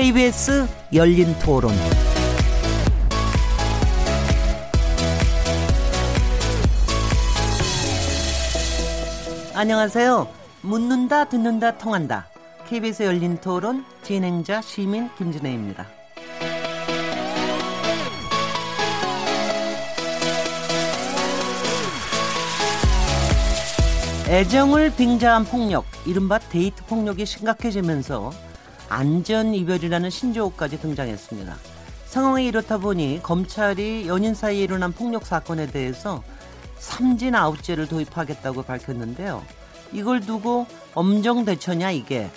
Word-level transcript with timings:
KBS 0.00 0.68
열린 0.94 1.36
토론. 1.40 1.72
안녕하세요. 9.56 10.28
묻는다, 10.62 11.24
듣는다, 11.24 11.78
통한다. 11.78 12.28
KBS 12.68 13.02
열린 13.02 13.38
토론 13.38 13.84
진행자 14.04 14.62
시민 14.62 15.10
김진혜입니다. 15.16 15.84
애정을 24.28 24.94
빙자한 24.94 25.44
폭력, 25.46 25.86
이른바 26.06 26.38
데이트 26.38 26.84
폭력이 26.84 27.26
심각해지면서 27.26 28.47
안전 28.88 29.54
이별이라는 29.54 30.10
신조어까지 30.10 30.80
등장했습니다. 30.80 31.56
상황이 32.06 32.46
이렇다 32.46 32.78
보니 32.78 33.20
검찰이 33.22 34.08
연인 34.08 34.34
사이에 34.34 34.64
일어난 34.64 34.92
폭력 34.92 35.26
사건에 35.26 35.66
대해서 35.66 36.22
삼진 36.78 37.34
아웃제를 37.34 37.86
도입하겠다고 37.88 38.62
밝혔는데요. 38.62 39.44
이걸 39.92 40.20
두고 40.20 40.66
엄정 40.94 41.44
대처냐 41.44 41.90
이게 41.90 42.30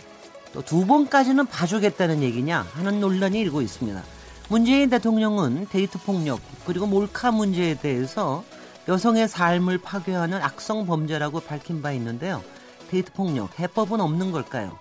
또 0.53 0.61
두 0.61 0.85
번까지는 0.85 1.45
봐주겠다는 1.45 2.21
얘기냐 2.23 2.67
하는 2.73 2.99
논란이 2.99 3.39
일고 3.39 3.61
있습니다. 3.61 4.03
문재인 4.49 4.89
대통령은 4.89 5.67
데이트 5.69 5.97
폭력 5.99 6.41
그리고 6.65 6.85
몰카 6.85 7.31
문제에 7.31 7.75
대해서 7.75 8.43
여성의 8.89 9.29
삶을 9.29 9.77
파괴하는 9.77 10.41
악성 10.41 10.85
범죄라고 10.85 11.39
밝힌 11.39 11.81
바 11.81 11.93
있는데요. 11.93 12.43
데이트 12.89 13.13
폭력 13.13 13.57
해법은 13.59 14.01
없는 14.01 14.31
걸까요? 14.31 14.77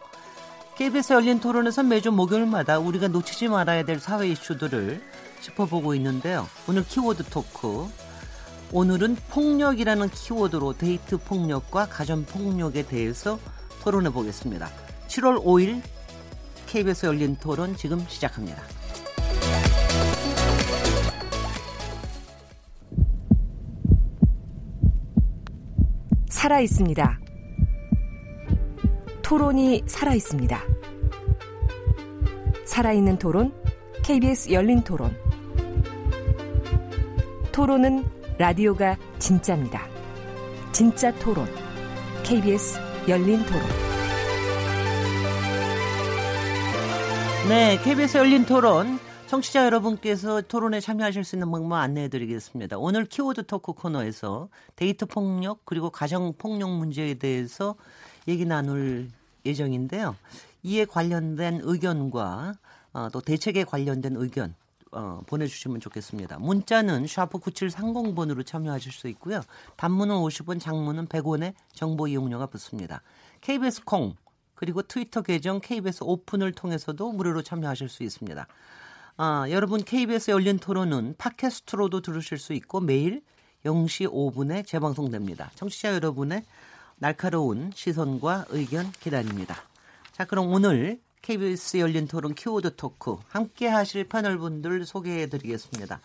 KBS 0.81 1.12
열린 1.12 1.41
토론에서 1.41 1.83
매주 1.83 2.11
목요일마다 2.11 2.78
우리가 2.78 3.09
놓치지 3.09 3.48
말아야 3.48 3.84
될 3.84 4.00
사회 4.00 4.28
이슈들을 4.28 5.03
짚어보고 5.42 5.95
있는데요. 5.97 6.48
오늘 6.67 6.87
키워드 6.87 7.25
토크. 7.25 7.87
오늘은 8.72 9.17
폭력이라는 9.28 10.09
키워드로 10.09 10.78
데이트 10.78 11.19
폭력과 11.19 11.91
가정 11.91 12.25
폭력에 12.25 12.87
대해서 12.87 13.39
토론해 13.83 14.09
보겠습니다. 14.09 14.70
7월 15.06 15.45
5일 15.45 15.83
KBS 16.67 17.05
열린 17.05 17.37
토론 17.37 17.77
지금 17.77 18.03
시작합니다. 18.09 18.62
살아 26.31 26.61
있습니다. 26.61 27.30
토론이 29.31 29.84
살아 29.86 30.12
있습니다. 30.12 30.61
살아있는 32.64 33.17
토론, 33.20 33.55
KBS 34.03 34.50
열린 34.50 34.83
토론. 34.83 35.17
토론은 37.53 38.05
라디오가 38.39 38.97
진짜입니다. 39.20 39.87
진짜 40.72 41.14
토론, 41.20 41.47
KBS 42.25 42.81
열린 43.06 43.39
토론. 43.45 43.62
네, 47.48 47.78
KBS 47.84 48.17
열린 48.19 48.44
토론. 48.44 48.98
청취자 49.28 49.65
여러분께서 49.65 50.42
토론에 50.42 50.81
참여하실 50.81 51.22
수 51.22 51.37
있는 51.37 51.53
방법 51.53 51.77
안내해 51.77 52.09
드리겠습니다. 52.09 52.78
오늘 52.78 53.05
키워드 53.05 53.47
토크 53.47 53.75
코너에서 53.75 54.48
데이트 54.75 55.06
폭력 55.06 55.65
그리고 55.65 55.88
가정 55.91 56.33
폭력 56.37 56.71
문제에 56.71 57.15
대해서 57.15 57.77
얘기 58.27 58.44
나눌 58.44 59.09
예정인데요. 59.45 60.17
이에 60.62 60.84
관련된 60.84 61.61
의견과 61.62 62.55
어, 62.93 63.09
또 63.12 63.21
대책에 63.21 63.65
관련된 63.65 64.17
의견 64.17 64.55
어, 64.93 65.21
보내주시면 65.27 65.81
좋겠습니다. 65.81 66.39
문자는 66.39 67.06
샤프 67.06 67.39
9730번으로 67.39 68.45
참여하실 68.45 68.93
수 68.93 69.09
있고요. 69.09 69.43
단문은 69.77 70.15
50원, 70.17 70.61
장문은 70.61 71.06
100원의 71.06 71.55
정보 71.73 72.09
이용료가 72.09 72.47
붙습니다. 72.47 73.03
KBS 73.41 73.84
콩 73.84 74.15
그리고 74.55 74.83
트위터 74.83 75.23
계정 75.23 75.61
KBS 75.61 76.05
오픈을 76.05 76.53
통해서도 76.53 77.12
무료로 77.12 77.43
참여하실 77.43 77.89
수 77.89 78.03
있습니다. 78.03 78.47
아, 79.17 79.47
여러분 79.51 79.83
KBS 79.83 80.33
열린 80.33 80.59
토론은 80.59 81.15
팟캐스트로도 81.19 82.01
들으실 82.03 82.39
수 82.39 82.53
있고 82.53 82.81
매일 82.81 83.22
0시 83.65 84.11
5분에 84.11 84.67
재방송됩니다. 84.67 85.51
청취자 85.55 85.95
여러분의 85.95 86.43
날카로운 87.00 87.72
시선과 87.75 88.47
의견 88.50 88.93
기다립니다. 88.93 89.56
자, 90.12 90.27
그럼 90.27 90.53
오늘 90.53 91.00
KBS 91.22 91.78
열린 91.78 92.06
토론 92.06 92.34
키워드 92.34 92.77
토크 92.77 93.16
함께 93.28 93.69
하실 93.69 94.06
패널분들 94.06 94.84
소개해 94.84 95.27
드리겠습니다. 95.28 96.00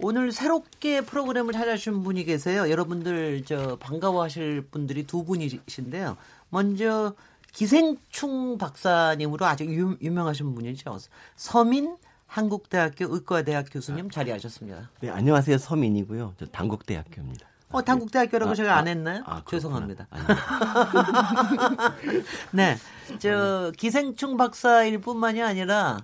오늘 0.00 0.32
새롭게 0.32 1.02
프로그램을 1.02 1.52
찾아주신 1.52 2.02
분이 2.02 2.24
계세요. 2.24 2.68
여러분들 2.68 3.44
저 3.44 3.76
반가워하실 3.76 4.62
분들이 4.72 5.06
두 5.06 5.24
분이신데요. 5.24 6.16
먼저 6.48 7.14
기생충 7.52 8.58
박사님으로 8.58 9.46
아주 9.46 9.64
유, 9.66 9.96
유명하신 10.00 10.54
분이죠. 10.54 10.98
서민 11.36 11.96
한국대학교 12.26 13.12
의과대학 13.14 13.66
교수님 13.70 14.10
자리하셨습니다. 14.10 14.90
네, 15.00 15.10
안녕하세요. 15.10 15.58
서민이고요. 15.58 16.34
저 16.38 16.46
단국대학교입니다. 16.46 17.49
어, 17.70 17.82
단국대학교라고 17.82 18.52
아, 18.52 18.54
제가 18.54 18.76
안 18.76 18.86
아, 18.86 18.90
했나요? 18.90 19.22
아, 19.26 19.42
죄송합니다. 19.48 20.06
그렇구나. 20.10 21.96
네. 22.52 22.76
저 23.18 23.72
기생충 23.76 24.36
박사일 24.36 25.00
뿐만이 25.00 25.42
아니라 25.42 25.98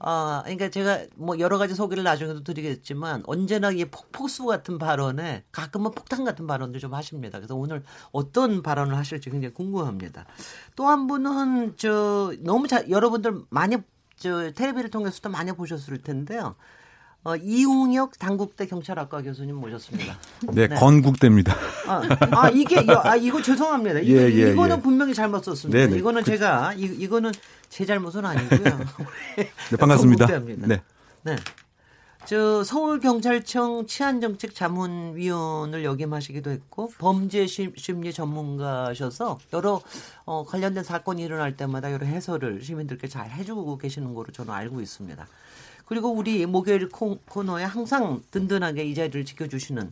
아, 0.00 0.42
그러니까 0.44 0.68
제가 0.70 1.06
뭐 1.16 1.38
여러 1.40 1.58
가지 1.58 1.74
소개를 1.74 2.04
나중에도 2.04 2.44
드리겠지만 2.44 3.22
언제나 3.26 3.70
이 3.70 3.84
폭포수 3.84 4.44
같은 4.46 4.78
발언에 4.78 5.44
가끔은 5.50 5.90
폭탄 5.90 6.24
같은 6.24 6.46
발언도 6.46 6.78
좀 6.78 6.94
하십니다. 6.94 7.38
그래서 7.38 7.56
오늘 7.56 7.82
어떤 8.12 8.62
발언을 8.62 8.96
하실지 8.96 9.30
굉장히 9.30 9.54
궁금합니다. 9.54 10.26
또 10.76 10.86
한 10.86 11.06
분은 11.06 11.74
저 11.76 12.32
너무 12.40 12.68
자, 12.68 12.88
여러분들 12.88 13.42
많이 13.50 13.76
저 14.16 14.50
텔레비를 14.52 14.90
통해서도 14.90 15.30
많이 15.30 15.52
보셨을 15.52 15.98
텐데요. 15.98 16.54
어, 17.24 17.34
이웅혁 17.36 18.18
당국대 18.18 18.66
경찰학과 18.66 19.22
교수님 19.22 19.56
모셨습니다. 19.56 20.16
네, 20.52 20.68
건국대입니다. 20.68 21.54
아, 21.86 22.02
아, 22.30 22.48
이게 22.48 22.84
아 22.88 23.16
이거 23.16 23.42
죄송합니다. 23.42 23.98
이거, 24.00 24.18
예, 24.20 24.24
예, 24.32 24.52
이거는 24.52 24.76
예. 24.78 24.80
분명히 24.80 25.14
잘못 25.14 25.42
썼습니다. 25.44 25.78
네, 25.78 25.86
네. 25.88 25.98
이거는 25.98 26.22
그- 26.22 26.30
제가 26.30 26.74
이, 26.74 26.82
이거는 26.84 27.32
제 27.68 27.84
잘못은 27.84 28.24
아니고요. 28.24 28.60
네, 29.36 29.76
반갑습니다. 29.78 30.26
건국대입니다. 30.26 30.68
네. 30.68 30.80
네. 31.24 31.36
저 32.24 32.62
서울경찰청 32.62 33.86
치안정책자문위원을 33.86 35.82
역임하시기도 35.84 36.50
했고 36.50 36.92
범죄 36.98 37.46
심리 37.46 38.12
전문가셔서 38.12 39.38
여러 39.54 39.80
어, 40.26 40.44
관련된 40.44 40.84
사건이 40.84 41.22
일어날 41.22 41.56
때마다 41.56 41.90
여러 41.90 42.06
해설을 42.06 42.62
시민들께 42.62 43.08
잘 43.08 43.30
해주고 43.30 43.78
계시는 43.78 44.14
거로 44.14 44.30
저는 44.30 44.52
알고 44.52 44.80
있습니다. 44.82 45.26
그리고 45.88 46.10
우리 46.10 46.44
목요일 46.44 46.90
코, 46.90 47.18
코너에 47.30 47.64
항상 47.64 48.22
든든하게 48.30 48.84
이 48.84 48.94
자리를 48.94 49.24
지켜주시는 49.24 49.90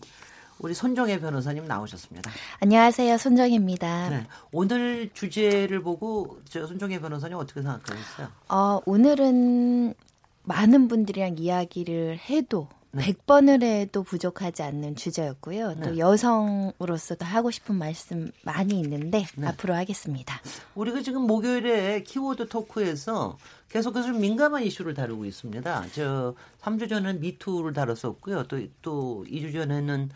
우리 0.59 0.75
손정혜 0.75 1.19
변호사님 1.21 1.67
나오셨습니다. 1.67 2.31
안녕하세요. 2.61 3.17
손정입니다. 3.17 4.11
네. 4.11 4.27
오늘 4.53 5.11
주제를 5.15 5.83
보고 5.83 6.39
저 6.49 6.67
손정혜 6.67 7.01
변호사님 7.01 7.37
어떻게 7.39 7.63
생각하셨어요? 7.63 8.29
어, 8.49 8.81
오늘은 8.85 9.95
많은 10.45 10.89
분들이랑 10.89 11.37
이야기를 11.39 12.19
해도 12.19 12.69
네. 12.93 13.13
100번을 13.13 13.63
해도 13.63 14.03
부족하지 14.03 14.63
않는 14.63 14.97
주제였고요. 14.97 15.75
네. 15.75 15.81
또 15.81 15.99
여성으로서도 15.99 17.25
하고 17.25 17.51
싶은 17.51 17.75
말씀 17.75 18.31
많이 18.43 18.81
있는데 18.81 19.27
네. 19.37 19.47
앞으로 19.47 19.75
하겠습니다. 19.75 20.41
우리가 20.75 21.03
지금 21.03 21.23
목요일에 21.23 22.03
키워드 22.03 22.49
토크에서 22.49 23.37
계속해서 23.69 24.13
민감한 24.13 24.63
이슈를 24.63 24.95
다루고 24.95 25.25
있습니다. 25.25 25.87
저 25.93 26.35
3주 26.61 26.89
전에는 26.89 27.21
미투를 27.21 27.73
다뤘었고요. 27.73 28.45
또, 28.45 28.61
또 28.83 29.25
2주 29.29 29.53
전에는 29.53 30.11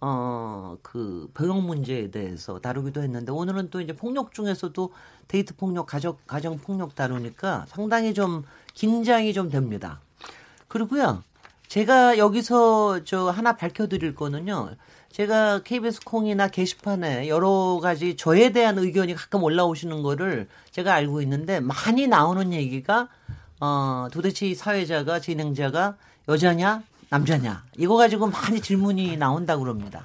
어, 0.00 0.76
그 0.82 1.30
병역 1.32 1.62
문제에 1.62 2.10
대해서 2.10 2.60
다루기도 2.60 3.02
했는데 3.02 3.30
오늘은 3.30 3.70
또 3.70 3.80
이제 3.80 3.92
폭력 3.92 4.32
중에서도 4.32 4.92
데이트 5.28 5.54
폭력, 5.54 5.86
가족, 5.86 6.26
가정 6.26 6.58
폭력 6.58 6.96
다루니까 6.96 7.66
상당히 7.68 8.12
좀 8.12 8.42
긴장이 8.74 9.32
좀 9.32 9.48
됩니다. 9.48 10.00
그리고요. 10.66 11.22
제가 11.72 12.18
여기서 12.18 13.02
저 13.04 13.30
하나 13.30 13.56
밝혀드릴 13.56 14.14
거는요. 14.14 14.72
제가 15.10 15.62
KBS 15.62 16.00
콩이나 16.04 16.48
게시판에 16.48 17.28
여러 17.28 17.80
가지 17.82 18.14
저에 18.14 18.50
대한 18.50 18.76
의견이 18.76 19.14
가끔 19.14 19.42
올라오시는 19.42 20.02
거를 20.02 20.48
제가 20.70 20.92
알고 20.92 21.22
있는데 21.22 21.60
많이 21.60 22.06
나오는 22.06 22.52
얘기가 22.52 23.08
어 23.58 24.08
도대체 24.12 24.48
이 24.48 24.54
사회자가 24.54 25.20
진행자가 25.20 25.96
여자냐 26.28 26.82
남자냐 27.08 27.64
이거 27.78 27.96
가지고 27.96 28.26
많이 28.26 28.60
질문이 28.60 29.16
나온다고 29.16 29.62
그럽니다. 29.62 30.04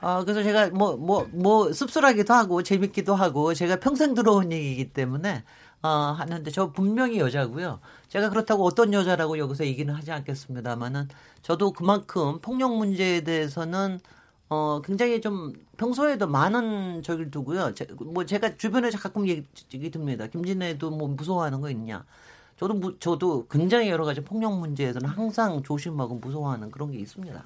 어, 0.00 0.24
그래서 0.24 0.42
제가 0.42 0.70
뭐, 0.70 0.96
뭐, 0.96 1.28
뭐, 1.30 1.74
씁쓸하기도 1.74 2.32
하고, 2.32 2.62
재밌기도 2.62 3.14
하고, 3.14 3.52
제가 3.52 3.76
평생 3.80 4.14
들어온 4.14 4.50
얘기이기 4.50 4.94
때문에, 4.94 5.44
어, 5.82 5.88
하는데 5.88 6.50
저 6.50 6.72
분명히 6.72 7.18
여자고요. 7.18 7.80
제가 8.08 8.28
그렇다고 8.28 8.64
어떤 8.64 8.92
여자라고 8.92 9.38
여기서 9.38 9.64
얘기는 9.64 9.92
하지 9.92 10.12
않겠습니다만은 10.12 11.08
저도 11.42 11.72
그만큼 11.72 12.38
폭력 12.40 12.76
문제에 12.76 13.22
대해서는 13.22 14.00
어 14.50 14.82
굉장히 14.84 15.20
좀 15.20 15.52
평소에도 15.76 16.26
많은 16.26 17.02
저기를 17.02 17.30
두고요. 17.30 17.72
제, 17.74 17.86
뭐 17.98 18.26
제가 18.26 18.56
주변에서 18.56 18.98
가끔 18.98 19.26
얘기, 19.28 19.46
얘기 19.72 19.90
듭니다. 19.90 20.26
김진애도 20.26 20.90
뭐 20.90 21.08
무서워하는 21.08 21.60
거 21.60 21.70
있냐? 21.70 22.04
저도 22.58 22.74
무, 22.74 22.98
저도 22.98 23.46
굉장히 23.48 23.88
여러 23.88 24.04
가지 24.04 24.20
폭력 24.20 24.58
문제에서는 24.58 25.08
항상 25.08 25.62
조심하고 25.62 26.16
무서워하는 26.16 26.70
그런 26.70 26.90
게 26.90 26.98
있습니다. 26.98 27.42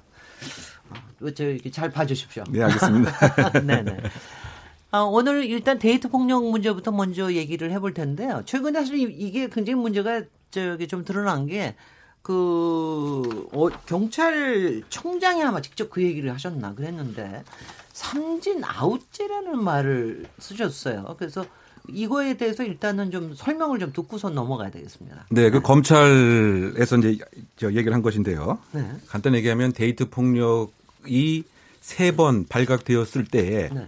어, 0.89 1.31
저 1.31 1.45
이렇게 1.45 1.71
잘 1.71 1.89
봐주십시오. 1.89 2.43
네, 2.49 2.63
알겠습니다. 2.63 3.51
네네. 3.61 3.97
아, 4.95 5.01
오늘 5.01 5.43
일단 5.45 5.77
데이트 5.77 6.07
폭력 6.07 6.49
문제부터 6.49 6.89
먼저 6.91 7.33
얘기를 7.33 7.69
해볼 7.73 7.93
텐데요. 7.93 8.43
최근에 8.45 8.79
사실 8.79 8.97
이- 8.97 9.27
이게 9.27 9.49
굉장히 9.49 9.77
문제가 9.77 10.21
저기 10.51 10.87
좀 10.87 11.03
드러난 11.03 11.47
게 11.47 11.75
그, 12.21 13.47
어, 13.51 13.67
경찰청장이 13.85 15.43
아마 15.43 15.61
직접 15.61 15.89
그 15.91 16.01
얘기를 16.01 16.33
하셨나 16.33 16.73
그랬는데, 16.73 17.43
삼진 17.91 18.63
아웃제라는 18.63 19.61
말을 19.63 20.25
쓰셨어요. 20.39 21.17
그래서 21.19 21.45
이거에 21.89 22.35
대해서 22.37 22.63
일단은 22.63 23.11
좀 23.11 23.35
설명을 23.35 23.77
좀 23.79 23.91
듣고서 23.93 24.29
넘어가야 24.29 24.71
되겠습니다. 24.71 25.25
네, 25.29 25.49
그 25.51 25.61
검찰에서 25.61 26.97
이제 26.97 27.17
저 27.57 27.67
얘기를 27.73 27.93
한 27.93 28.01
것인데요. 28.01 28.57
네. 28.71 28.89
간단히 29.07 29.37
얘기하면 29.37 29.73
데이트 29.73 30.09
폭력이 30.09 31.43
세 31.81 32.11
번 32.15 32.45
발각되었을 32.47 33.25
때에 33.25 33.69
네. 33.69 33.87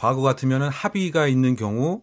과거 0.00 0.22
같으면은 0.22 0.70
합의가 0.70 1.26
있는 1.26 1.56
경우 1.56 2.00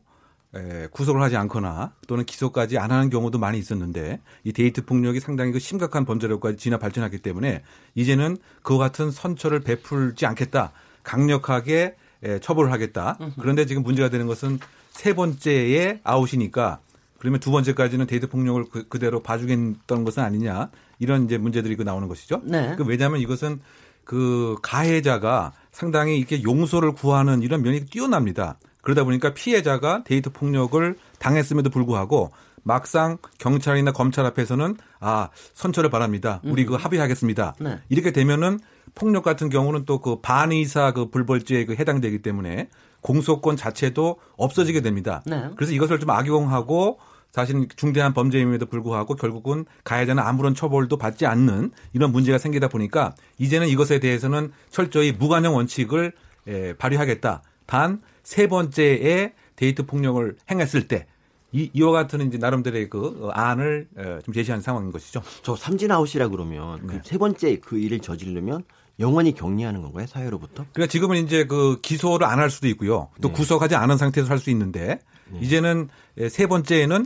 에, 0.53 0.87
구속을 0.91 1.19
하지 1.19 1.35
않거나 1.35 1.93
또는 2.05 2.25
기소까지 2.25 2.77
안 2.77 2.91
하는 2.91 3.09
경우도 3.09 3.39
많이 3.39 3.57
있었는데 3.57 4.21
이 4.43 4.53
데이트 4.53 4.85
폭력이 4.85 5.19
상당히 5.19 5.51
그 5.51 5.57
심각한 5.57 6.05
범죄로까지 6.05 6.57
진화 6.57 6.77
발전하기 6.77 7.17
때문에 7.17 7.63
이제는 7.95 8.37
그와 8.61 8.77
같은 8.77 9.09
선처를 9.09 9.61
베풀지 9.61 10.27
않겠다. 10.27 10.73
강력하게 11.01 11.95
에, 12.21 12.39
처벌을 12.39 12.71
하겠다. 12.71 13.17
그런데 13.39 13.65
지금 13.65 13.81
문제가 13.81 14.09
되는 14.09 14.27
것은 14.27 14.59
세 14.91 15.15
번째의 15.15 16.01
아웃이니까 16.03 16.79
그러면 17.17 17.39
두 17.39 17.49
번째까지는 17.49 18.05
데이트 18.05 18.27
폭력을 18.29 18.65
그, 18.89 18.99
대로 18.99 19.23
봐주겠다는 19.23 20.03
것은 20.03 20.21
아니냐 20.21 20.69
이런 20.99 21.25
이제 21.25 21.39
문제들이 21.39 21.75
그 21.75 21.81
나오는 21.81 22.07
것이죠. 22.07 22.43
네. 22.43 22.75
그 22.77 22.83
왜냐하면 22.85 23.21
이것은 23.21 23.59
그 24.07 24.55
가해자가 24.61 25.51
상당히 25.69 26.17
이렇게 26.17 26.41
용서를 26.41 26.93
구하는 26.93 27.43
이런 27.43 27.61
면이 27.61 27.85
뛰어납니다. 27.87 28.57
그러다 28.81 29.03
보니까 29.03 29.33
피해자가 29.33 30.05
데이트 30.05 30.31
폭력을 30.31 30.95
당했음에도 31.19 31.69
불구하고 31.69 32.31
막상 32.63 33.17
경찰이나 33.37 33.91
검찰 33.91 34.25
앞에서는 34.25 34.77
아 35.01 35.27
선처를 35.53 35.89
바랍니다. 35.89 36.39
우리 36.45 36.65
그 36.65 36.75
합의하겠습니다. 36.75 37.55
네. 37.59 37.79
이렇게 37.89 38.11
되면은 38.11 38.59
폭력 38.95 39.23
같은 39.23 39.49
경우는 39.49 39.83
또 39.83 39.99
그 39.99 40.21
반의사 40.21 40.93
그 40.93 41.09
불벌죄에 41.09 41.65
그 41.65 41.75
해당되기 41.75 42.21
때문에 42.21 42.69
공소권 43.01 43.57
자체도 43.57 44.19
없어지게 44.37 44.81
됩니다. 44.81 45.21
네. 45.25 45.49
그래서 45.57 45.73
이것을 45.73 45.99
좀 45.99 46.09
악용하고 46.09 46.97
사실 47.45 47.67
중대한 47.75 48.13
범죄임에도 48.13 48.65
불구하고 48.65 49.15
결국은 49.15 49.65
가해자는 49.83 50.21
아무런 50.23 50.55
처벌도 50.55 50.97
받지 50.97 51.25
않는 51.25 51.71
이런 51.93 52.11
문제가 52.11 52.37
생기다 52.37 52.67
보니까 52.67 53.15
이제는 53.37 53.67
이것에 53.67 53.99
대해서는 53.99 54.51
철저히 54.69 55.11
무관용 55.11 55.55
원칙을 55.55 56.13
에, 56.47 56.73
발휘하겠다. 56.73 57.41
단 57.65 58.01
세 58.27 58.47
번째에 58.47 59.31
데이트 59.55 59.85
폭력을 59.85 60.35
행했을 60.51 60.89
때 60.89 61.05
이, 61.53 61.69
이와 61.71 61.93
같은 61.93 62.27
이제 62.27 62.37
나름대로의 62.37 62.89
그 62.89 63.19
어, 63.21 63.29
안을 63.29 63.87
에, 63.97 64.19
좀 64.25 64.33
제시한 64.33 64.59
상황인 64.59 64.91
것이죠. 64.91 65.21
저 65.43 65.55
삼진 65.55 65.89
아웃이라 65.91 66.27
그러면 66.27 66.85
네. 66.85 66.99
그세 66.99 67.17
번째 67.17 67.57
그 67.61 67.77
일을 67.79 67.99
저지르면 68.01 68.63
영원히 68.99 69.33
격리하는 69.33 69.81
건가요 69.81 70.07
사회로부터? 70.07 70.65
그러니까 70.73 70.91
지금은 70.91 71.23
이제 71.23 71.45
그 71.45 71.79
기소를 71.81 72.27
안 72.27 72.37
할 72.39 72.49
수도 72.49 72.67
있고요. 72.67 73.07
또 73.21 73.29
네. 73.29 73.33
구속하지 73.33 73.75
않은 73.75 73.95
상태에서 73.95 74.29
할 74.29 74.39
수 74.39 74.49
있는데 74.49 74.99
이제는 75.39 75.87
에, 76.17 76.27
세 76.27 76.47
번째에는 76.47 77.05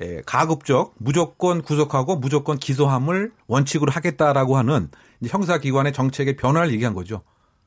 에, 0.00 0.22
가급적 0.26 0.94
무조건 0.98 1.62
구속하고 1.62 2.16
무조건 2.16 2.58
기소함을 2.58 3.32
원칙으로 3.46 3.90
하겠다라고 3.92 4.56
하는 4.56 4.90
형사기관의 5.26 5.92
정책의 5.92 6.36
변화를 6.36 6.72
얘기한 6.72 6.94
거죠. 6.94 7.22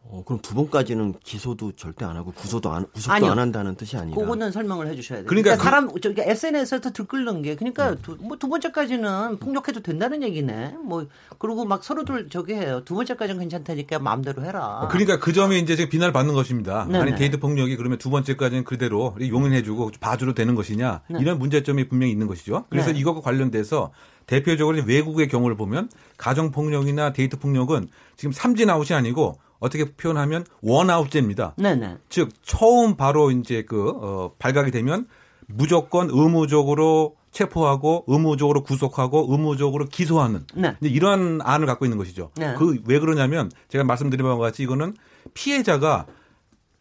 어, 0.06 0.22
그럼 0.26 0.40
두 0.42 0.54
번까지는 0.54 1.16
기소도 1.24 1.72
절대 1.74 2.04
안 2.06 2.18
하고 2.18 2.32
구속도 2.32 2.72
안 2.72 2.86
구속도 2.92 3.14
아니요. 3.14 3.32
안 3.32 3.40
한다는 3.40 3.76
뜻이 3.76 3.98
아니라. 3.98 4.20
그거는 4.20 4.52
설명을 4.52 4.88
해주셔야 4.88 5.20
돼요. 5.20 5.28
그러니까 5.28 5.56
그러니까, 5.56 5.64
사람 5.64 6.02
저기 6.02 6.22
SNS에서 6.22 6.92
들끓는 6.92 7.42
게 7.42 7.56
그러니까 7.56 7.96
두, 7.96 8.18
뭐두 8.20 8.50
번째까지는 8.50 9.40
폭력해도 9.40 9.82
된다는 9.82 10.22
얘기네. 10.22 10.76
뭐 10.84 11.08
그리고 11.40 11.66
막 11.66 11.84
서로들 11.84 12.30
저기 12.30 12.54
해요. 12.54 12.82
두 12.84 12.96
번째까지는 12.96 13.40
괜찮다니까 13.40 14.00
마음대로 14.00 14.44
해라. 14.44 14.88
그러니까 14.92 15.20
그 15.20 15.32
점이 15.32 15.60
이제 15.60 15.76
지금 15.76 15.90
비난을 15.90 16.12
받는 16.12 16.34
것입니다. 16.34 16.86
네네. 16.86 17.00
아니 17.00 17.16
데이트 17.16 17.40
폭력이 17.40 17.78
그러면 17.78 17.98
두 17.98 18.10
번째까지는 18.10 18.66
그대로 18.66 19.16
용인해주고 19.20 19.92
봐주로 20.02 20.34
되는 20.34 20.54
것이냐 20.54 21.02
네. 21.10 21.20
이런 21.22 21.40
문제점이 21.40 21.88
분명히 21.88 22.12
있는 22.12 22.28
것이죠. 22.28 22.66
그래서 22.70 22.92
네. 22.92 23.00
이것과 23.00 23.22
관련돼서 23.22 23.92
대표적으로 24.28 24.82
외국의 24.86 25.28
경우를 25.28 25.56
보면 25.58 25.90
가정 26.18 26.52
폭력이나 26.52 27.14
데이트 27.14 27.38
폭력은 27.38 27.88
지금 28.16 28.32
삼진 28.32 28.70
아웃이 28.70 28.96
아니고 28.96 29.40
어떻게 29.64 29.86
표현하면 29.86 30.46
원 30.62 30.90
아웃제입니다. 30.90 31.56
네네. 31.58 31.98
즉 32.10 32.30
처음 32.44 32.98
바로 32.98 33.32
이제 33.32 33.64
그 33.64 33.90
어, 33.90 34.32
발각이 34.38 34.72
되면 34.72 35.08
무조건 35.48 36.10
의무적으로 36.12 37.16
체포하고 37.32 38.04
의무적으로 38.08 38.64
구속하고 38.64 39.28
의무적으로 39.30 39.86
기소하는 39.86 40.46
네. 40.54 40.76
이런 40.82 41.40
안을 41.42 41.66
갖고 41.66 41.86
있는 41.86 41.98
것이죠. 41.98 42.32
네. 42.36 42.56
그왜 42.56 43.00
그러냐면 43.00 43.50
제가 43.70 43.86
말씀드린 43.86 44.26
바와 44.26 44.38
같이 44.38 44.64
이거는 44.64 44.94
피해자가 45.34 46.08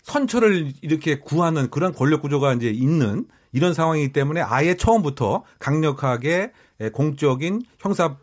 선처를 0.03 0.73
이렇게 0.83 1.21
구하는 1.21 1.71
그런 1.71 1.95
권력 1.95 2.23
구조가 2.23 2.55
이제 2.55 2.69
있는 2.69 3.27
이런 3.53 3.75
상황이기 3.75 4.13
때문에 4.13 4.41
아예 4.41 4.75
처음부터 4.77 5.45
강력하게 5.61 6.51
에, 6.81 6.91
공적인 6.91 7.63
형사 7.79 8.17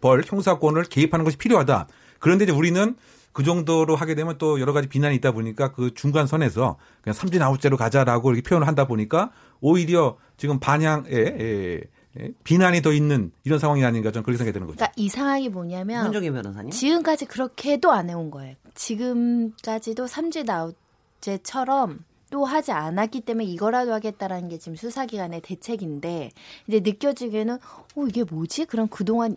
벌 0.00 0.22
형사권을 0.24 0.84
개입하는 0.84 1.24
것이 1.24 1.36
필요하다. 1.36 1.88
그런데 2.20 2.44
이제 2.44 2.52
우리는 2.52 2.94
그 3.32 3.44
정도로 3.44 3.96
하게 3.96 4.14
되면 4.14 4.38
또 4.38 4.60
여러 4.60 4.72
가지 4.72 4.88
비난이 4.88 5.14
있다 5.16 5.32
보니까 5.32 5.72
그 5.72 5.94
중간 5.94 6.26
선에서 6.26 6.76
그냥 7.02 7.14
삼진 7.14 7.42
아웃제로 7.42 7.76
가자라고 7.76 8.32
이렇게 8.32 8.48
표현을 8.48 8.66
한다 8.66 8.86
보니까 8.86 9.30
오히려 9.60 10.16
지금 10.36 10.58
반향에 10.58 11.08
에, 11.10 11.80
에, 12.18 12.30
비난이 12.42 12.82
더 12.82 12.92
있는 12.92 13.30
이런 13.44 13.58
상황이 13.60 13.84
아닌가 13.84 14.10
저는 14.10 14.24
그렇게 14.24 14.38
생각이 14.38 14.52
드는 14.52 14.66
거죠. 14.66 14.76
그러니까 14.76 14.92
이상하게 14.96 15.48
뭐냐면 15.50 16.06
현정희 16.06 16.30
변호사님. 16.30 16.70
지금까지 16.70 17.26
그렇게 17.26 17.72
해도 17.72 17.92
안 17.92 18.10
해온 18.10 18.30
거예요. 18.32 18.56
지금까지도 18.74 20.08
삼진 20.08 20.46
아웃제처럼 20.50 22.04
또 22.30 22.44
하지 22.44 22.72
않았기 22.72 23.22
때문에 23.22 23.44
이거라도 23.44 23.92
하겠다라는 23.92 24.48
게 24.48 24.58
지금 24.58 24.76
수사기관의 24.76 25.40
대책인데 25.42 26.30
이제 26.66 26.80
느껴지기에는 26.80 27.54
어 27.96 28.06
이게 28.08 28.24
뭐지? 28.24 28.66
그럼 28.66 28.88
그동안 28.88 29.36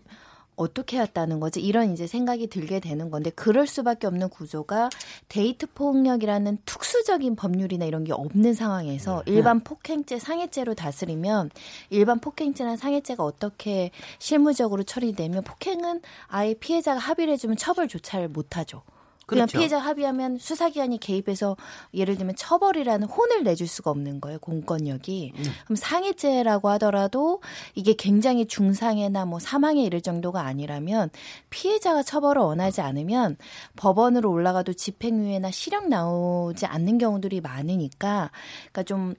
어떻게 0.56 0.98
해왔다는 0.98 1.40
거지? 1.40 1.62
이런 1.62 1.94
이제 1.94 2.08
생각이 2.08 2.48
들게 2.48 2.80
되는 2.80 3.10
건데 3.10 3.30
그럴 3.30 3.68
수밖에 3.68 4.08
없는 4.08 4.30
구조가 4.30 4.90
데이트 5.30 5.68
폭력이라는 5.68 6.60
특수적인 6.66 7.36
법률이나 7.36 7.86
이런 7.86 8.04
게 8.04 8.14
없는 8.14 8.54
상황에서 8.54 9.24
일반 9.26 9.60
폭행죄, 9.62 10.20
상해죄로 10.20 10.74
다스리면 10.76 11.50
일반 11.90 12.20
폭행죄나 12.20 12.78
상해죄가 12.78 13.24
어떻게 13.24 13.92
실무적으로 14.20 14.84
처리되면 14.84 15.44
폭행은 15.44 16.02
아예 16.28 16.54
피해자가 16.54 17.00
합의를 17.00 17.34
해주면 17.34 17.58
처벌 17.58 17.88
조차를 17.88 18.30
못하죠. 18.30 18.84
그냥 19.26 19.48
그렇죠. 19.48 19.58
피해자 19.58 19.80
합의하면 19.80 20.38
수사기관이 20.38 21.00
개입해서 21.00 21.56
예를 21.94 22.18
들면 22.18 22.36
처벌이라는 22.36 23.08
혼을 23.08 23.44
내줄 23.44 23.68
수가 23.68 23.92
없는 23.92 24.20
거예요 24.22 24.40
공권력이 24.40 25.34
그럼 25.64 25.76
상해죄라고 25.76 26.70
하더라도 26.72 27.42
이게 27.76 27.94
굉장히 27.94 28.46
중상해나 28.46 29.26
뭐 29.26 29.40
사망에 29.40 29.84
이를 29.84 30.02
정도가 30.02 30.42
아니라면 30.42 31.10
피해자가 31.50 32.04
처벌을 32.04 32.42
원하지 32.42 32.82
않으면 32.82 33.38
법원으로 33.76 34.30
올라가도 34.30 34.74
집행유예나 34.74 35.52
실형 35.52 35.90
나오지 35.90 36.66
않는 36.66 36.98
경우들이 36.98 37.42
많으니까 37.42 38.32
그러니까 38.72 38.84
좀 38.84 39.16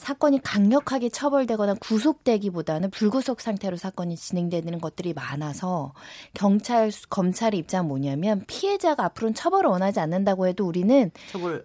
사건이 0.00 0.42
강력하게 0.42 1.10
처벌되거나 1.10 1.74
구속되기보다는 1.74 2.90
불구속 2.90 3.42
상태로 3.42 3.76
사건이 3.76 4.16
진행되는 4.16 4.80
것들이 4.80 5.12
많아서 5.12 5.92
경찰 6.32 6.90
검찰의 7.10 7.60
입장 7.60 7.84
은 7.84 7.88
뭐냐면 7.88 8.42
피해자가 8.46 9.04
앞으로는 9.04 9.34
처벌을 9.34 9.68
원하지 9.68 10.00
않는다고 10.00 10.46
해도 10.46 10.66
우리는 10.66 11.10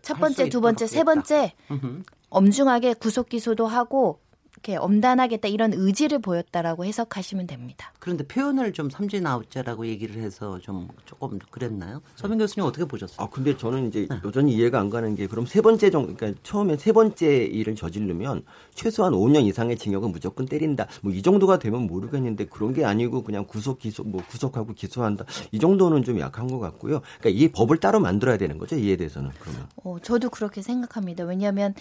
첫할 0.01 0.19
번째, 0.19 0.43
수두 0.43 0.59
번째, 0.59 0.85
세 0.85 1.03
번째 1.05 1.53
음흠. 1.71 2.03
엄중하게 2.29 2.95
구속 2.95 3.29
기소도 3.29 3.67
하고 3.67 4.19
이렇게 4.65 4.77
엄단하겠다 4.77 5.47
이런 5.47 5.73
의지를 5.73 6.19
보였다라고 6.19 6.85
해석하시면 6.85 7.45
됩니다. 7.45 7.93
그런데 7.99 8.25
표현을 8.25 8.73
좀 8.73 8.89
삼진 8.89 9.27
아웃자라고 9.27 9.85
얘기를 9.85 10.19
해서 10.21 10.57
좀 10.59 10.87
조금 11.05 11.37
그랬나요? 11.51 12.01
서민 12.15 12.39
교수님 12.39 12.67
어떻게 12.67 12.83
보셨어요? 12.85 13.23
아 13.23 13.29
근데 13.29 13.55
저는 13.55 13.89
이제 13.89 14.07
네. 14.09 14.19
여전히 14.25 14.53
이해가 14.55 14.79
안 14.79 14.89
가는 14.89 15.13
게 15.15 15.27
그럼 15.27 15.45
세 15.45 15.61
번째 15.61 15.91
정 15.91 16.15
그러니까 16.15 16.39
처음에 16.41 16.77
세 16.77 16.91
번째 16.91 17.45
일을 17.45 17.75
저지르면 17.75 18.43
최소한 18.73 19.13
5년 19.13 19.45
이상의 19.45 19.77
징역은 19.77 20.11
무조건 20.11 20.45
때린다. 20.47 20.87
뭐 21.01 21.15
이 21.15 21.21
정도가 21.21 21.59
되면 21.59 21.87
모르겠는데 21.87 22.45
그런 22.47 22.73
게 22.73 22.83
아니고 22.83 23.23
그냥 23.23 23.45
구속 23.45 23.79
기소 23.79 24.03
뭐 24.03 24.21
구속하고 24.27 24.73
기소한다. 24.73 25.25
이 25.51 25.59
정도는 25.59 26.03
좀 26.03 26.19
약한 26.19 26.47
것 26.47 26.59
같고요. 26.59 27.01
그러니까 27.19 27.29
이 27.29 27.47
법을 27.49 27.77
따로 27.77 27.99
만들어야 27.99 28.37
되는 28.37 28.57
거죠. 28.57 28.75
이에 28.75 28.97
대해서는 28.97 29.29
그러면. 29.39 29.67
어, 29.83 29.97
저도 30.01 30.29
그렇게 30.29 30.61
생각합니다. 30.61 31.23
왜냐하면 31.23 31.73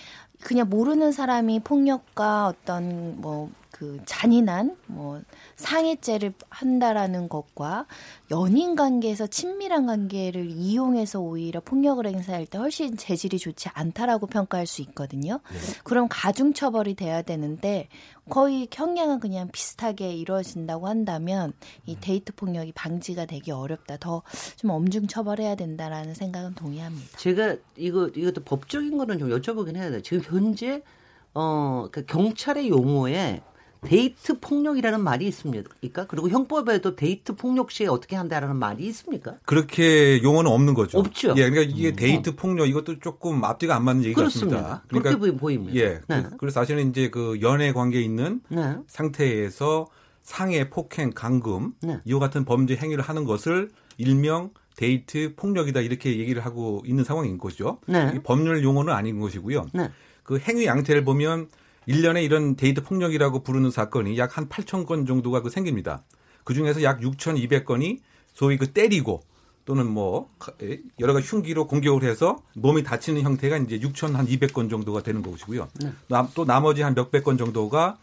그냥 0.43 0.69
모르는 0.69 1.11
사람이 1.11 1.61
폭력과 1.61 2.47
어떤 2.49 2.74
뭐 2.81 3.51
그 3.75 3.99
잔인한 4.07 4.77
뭐 4.87 5.21
상해죄를 5.57 6.33
한다라는 6.49 7.29
것과 7.29 7.87
연인 8.31 8.77
관계에서 8.77 9.27
친밀한 9.27 9.87
관계를 9.87 10.49
이용해서 10.49 11.19
오히려 11.19 11.59
폭력을 11.59 12.07
행사할 12.07 12.47
때 12.47 12.57
훨씬 12.57 12.97
재질이 12.97 13.39
좋지 13.39 13.71
않다라고 13.73 14.29
평가할 14.29 14.69
수 14.69 14.81
있거든요. 14.83 15.41
그럼 15.83 16.07
가중 16.09 16.53
처벌이 16.53 16.95
돼야 16.95 17.23
되는데 17.23 17.89
거의 18.31 18.69
형량은 18.73 19.19
그냥 19.19 19.49
비슷하게 19.51 20.15
이루어진다고 20.15 20.87
한다면 20.87 21.53
이 21.85 21.97
데이트 22.01 22.33
폭력이 22.33 22.73
방지가 22.73 23.27
되기 23.27 23.51
어렵다. 23.51 23.97
더 23.97 24.23
좀 24.57 24.71
엄중 24.71 25.09
처벌해야 25.09 25.57
된다라는 25.57 26.15
생각은 26.15 26.55
동의합니다. 26.55 27.19
제가 27.19 27.57
이거 27.77 28.07
이것도 28.07 28.45
법적인 28.45 28.97
거는 28.97 29.19
좀 29.19 29.31
여쭤보긴 29.31 29.77
해야 29.77 29.91
돼요. 29.91 30.01
지금 30.01 30.23
현재 30.23 30.83
어, 31.35 31.89
그 31.91 32.05
경찰의 32.07 32.69
용어에 32.69 33.43
데이트 33.83 34.41
폭력이라는 34.41 34.99
말이 35.03 35.27
있습니까? 35.27 36.07
그리고 36.07 36.31
형법에도 36.31 36.97
데이트 36.97 37.35
폭력 37.37 37.71
시에 37.71 37.87
어떻게 37.87 38.17
한다라는 38.17 38.57
말이 38.57 38.85
있습니까? 38.87 39.35
그렇게 39.45 40.23
용어는 40.23 40.51
없는 40.51 40.73
거죠. 40.73 40.99
없죠. 41.01 41.33
음. 41.33 41.37
예, 41.37 41.51
그러니까 41.51 41.75
이게 41.77 41.93
데이트 41.93 42.35
폭력 42.35 42.67
이것도 42.67 43.01
조금 43.01 43.45
앞뒤가 43.45 43.77
안 43.77 43.85
맞는 43.85 44.05
얘기 44.05 44.15
그렇습니다. 44.15 44.57
같습니다. 44.63 44.85
그렇게 44.89 45.17
보이- 45.19 45.37
보입니다. 45.37 45.75
예. 45.77 46.01
네. 46.09 46.23
그- 46.23 46.37
그래서 46.39 46.61
사실은 46.61 46.89
이제 46.89 47.11
그 47.11 47.39
연애 47.43 47.73
관계에 47.75 48.01
있는 48.01 48.41
네. 48.49 48.77
상태에서 48.87 49.87
상해, 50.23 50.71
폭행, 50.71 51.11
감금 51.15 51.75
네. 51.83 51.99
이와 52.07 52.21
같은 52.21 52.47
범죄 52.47 52.77
행위를 52.77 53.05
하는 53.05 53.25
것을 53.25 53.69
일명 53.99 54.51
데이트 54.77 55.35
폭력이다 55.37 55.81
이렇게 55.83 56.19
얘기를 56.19 56.43
하고 56.43 56.83
있는 56.87 57.05
상황인 57.05 57.37
거죠. 57.37 57.81
네. 57.87 58.13
이 58.17 58.19
법률 58.21 58.65
용어는 58.65 58.95
아닌 58.95 59.21
것이고요. 59.21 59.67
네. 60.25 60.39
그 60.39 60.39
행위 60.39 60.67
양태를 60.67 61.05
보면 61.05 61.49
1년에 61.89 62.25
이런 62.25 62.57
데이트 62.57 62.83
폭력이라고 62.83 63.43
부르는 63.43 63.71
사건이 63.71 64.17
약 64.19 64.37
한 64.39 64.49
8천 64.49 64.87
건 64.87 65.07
정도가 65.07 65.43
그 65.43 65.51
생깁니다. 65.51 66.03
그 66.45 66.55
중에서 66.55 66.83
약 66.83 67.01
6,200건이 67.01 68.01
소위 68.33 68.57
그 68.57 68.73
때리고 68.73 69.23
또는 69.67 69.87
뭐 69.91 70.29
여러 71.01 71.13
가지 71.15 71.27
흉기로 71.29 71.67
공격을 71.67 72.03
해서 72.05 72.37
몸이 72.55 72.83
다치는 72.83 73.23
형태가 73.23 73.57
이제 73.59 73.79
6,200건 73.79 74.69
정도가 74.71 75.03
되는 75.03 75.23
것이고요. 75.23 75.69
남- 76.09 76.29
또 76.35 76.45
나머지 76.45 76.83
한 76.83 76.95
몇백 76.95 77.25
건 77.25 77.39
정도가 77.39 77.99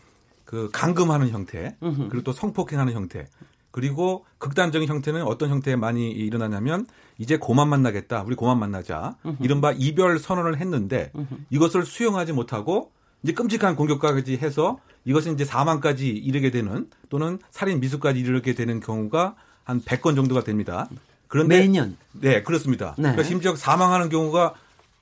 그 0.46 0.70
강금하는 0.74 1.30
형태, 1.30 1.76
그리고 2.10 2.24
또 2.24 2.34
성폭행하는 2.34 2.94
형태, 2.94 3.28
그리고 3.72 4.26
극단적인 4.38 4.88
형태는 4.88 5.24
어떤 5.24 5.50
형태에 5.50 5.76
많이 5.76 6.12
일어나냐면 6.12 6.86
이제 7.18 7.38
고만 7.38 7.70
만나겠다, 7.70 8.24
우리 8.24 8.36
고만 8.36 8.60
만나자, 8.60 9.16
이른바 9.40 9.72
이별 9.72 10.20
선언을 10.20 10.60
했는데 10.60 11.12
이것을 11.50 11.86
수용하지 11.86 12.34
못하고 12.34 12.92
이제 13.24 13.34
끔찍한 13.34 13.76
공격까지 13.76 14.38
해서 14.38 14.80
이것은 15.06 15.34
이제 15.34 15.46
사망까지 15.46 16.10
이르게 16.10 16.52
되는 16.52 16.90
또는 17.10 17.40
살인 17.50 17.80
미수까지 17.80 18.20
이르게 18.20 18.54
되는 18.54 18.80
경우가 18.80 19.36
한 19.64 19.82
100건 19.82 20.16
정도가 20.16 20.44
됩니다. 20.44 20.90
그런데 21.28 21.60
매년. 21.60 21.98
네, 22.12 22.44
그렇습니다. 22.44 22.94
네. 22.98 23.04
그러니까 23.04 23.24
심지어 23.24 23.56
사망하는 23.56 24.10
경우가 24.10 24.54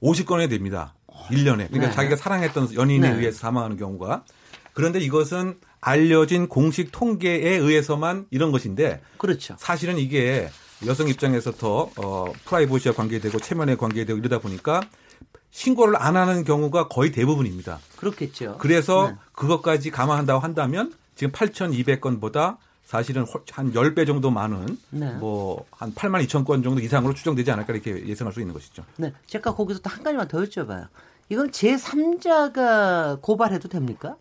50건에 0.03 0.49
됩니다. 0.49 0.93
1년에. 1.07 1.67
그러니까 1.69 1.87
네. 1.87 1.91
자기가 1.91 2.15
사랑했던 2.15 2.75
연인에 2.75 3.09
네. 3.09 3.17
의해서 3.17 3.39
사망하는 3.39 3.77
경우가. 3.77 4.23
그런데 4.73 4.99
이것은 4.99 5.57
알려진 5.81 6.47
공식 6.47 6.91
통계에 6.91 7.55
의해서만 7.57 8.25
이런 8.31 8.51
것인데 8.51 9.01
그렇죠. 9.17 9.55
사실은 9.57 9.97
이게 9.97 10.49
여성 10.85 11.07
입장에서 11.07 11.51
더 11.51 11.89
어, 11.97 12.25
프라이버시와 12.45 12.95
관계되고 12.95 13.39
체면에 13.39 13.75
관계되고 13.75 14.17
이러다 14.19 14.39
보니까 14.39 14.81
신고를 15.51 15.95
안 15.97 16.15
하는 16.15 16.43
경우가 16.43 16.87
거의 16.89 17.11
대부분입니다. 17.11 17.79
그렇겠죠. 17.97 18.57
그래서 18.59 19.09
네. 19.09 19.15
그것까지 19.33 19.89
감안한다고 19.91 20.39
한다면 20.39 20.93
지금 21.15 21.31
8,200건보다 21.31 22.57
사실은 22.85 23.23
훨- 23.23 23.43
한 23.51 23.71
10배 23.73 24.05
정도 24.07 24.31
많은 24.31 24.77
네. 24.91 25.11
뭐한 25.13 25.93
8만 25.93 26.25
2천 26.27 26.45
건 26.45 26.63
정도 26.63 26.81
이상으로 26.81 27.13
추정되지 27.13 27.51
않을까 27.51 27.73
이렇게 27.73 28.05
예상할 28.07 28.33
수 28.33 28.39
있는 28.39 28.53
것이죠. 28.53 28.83
네. 28.97 29.13
제가 29.27 29.53
거기서 29.53 29.79
또 29.81 29.89
한 29.89 30.03
가지만 30.03 30.27
더 30.27 30.39
여쭤봐요. 30.43 30.87
이건 31.29 31.51
제3자가 31.51 33.21
고발해도 33.21 33.69
됩니까? 33.69 34.15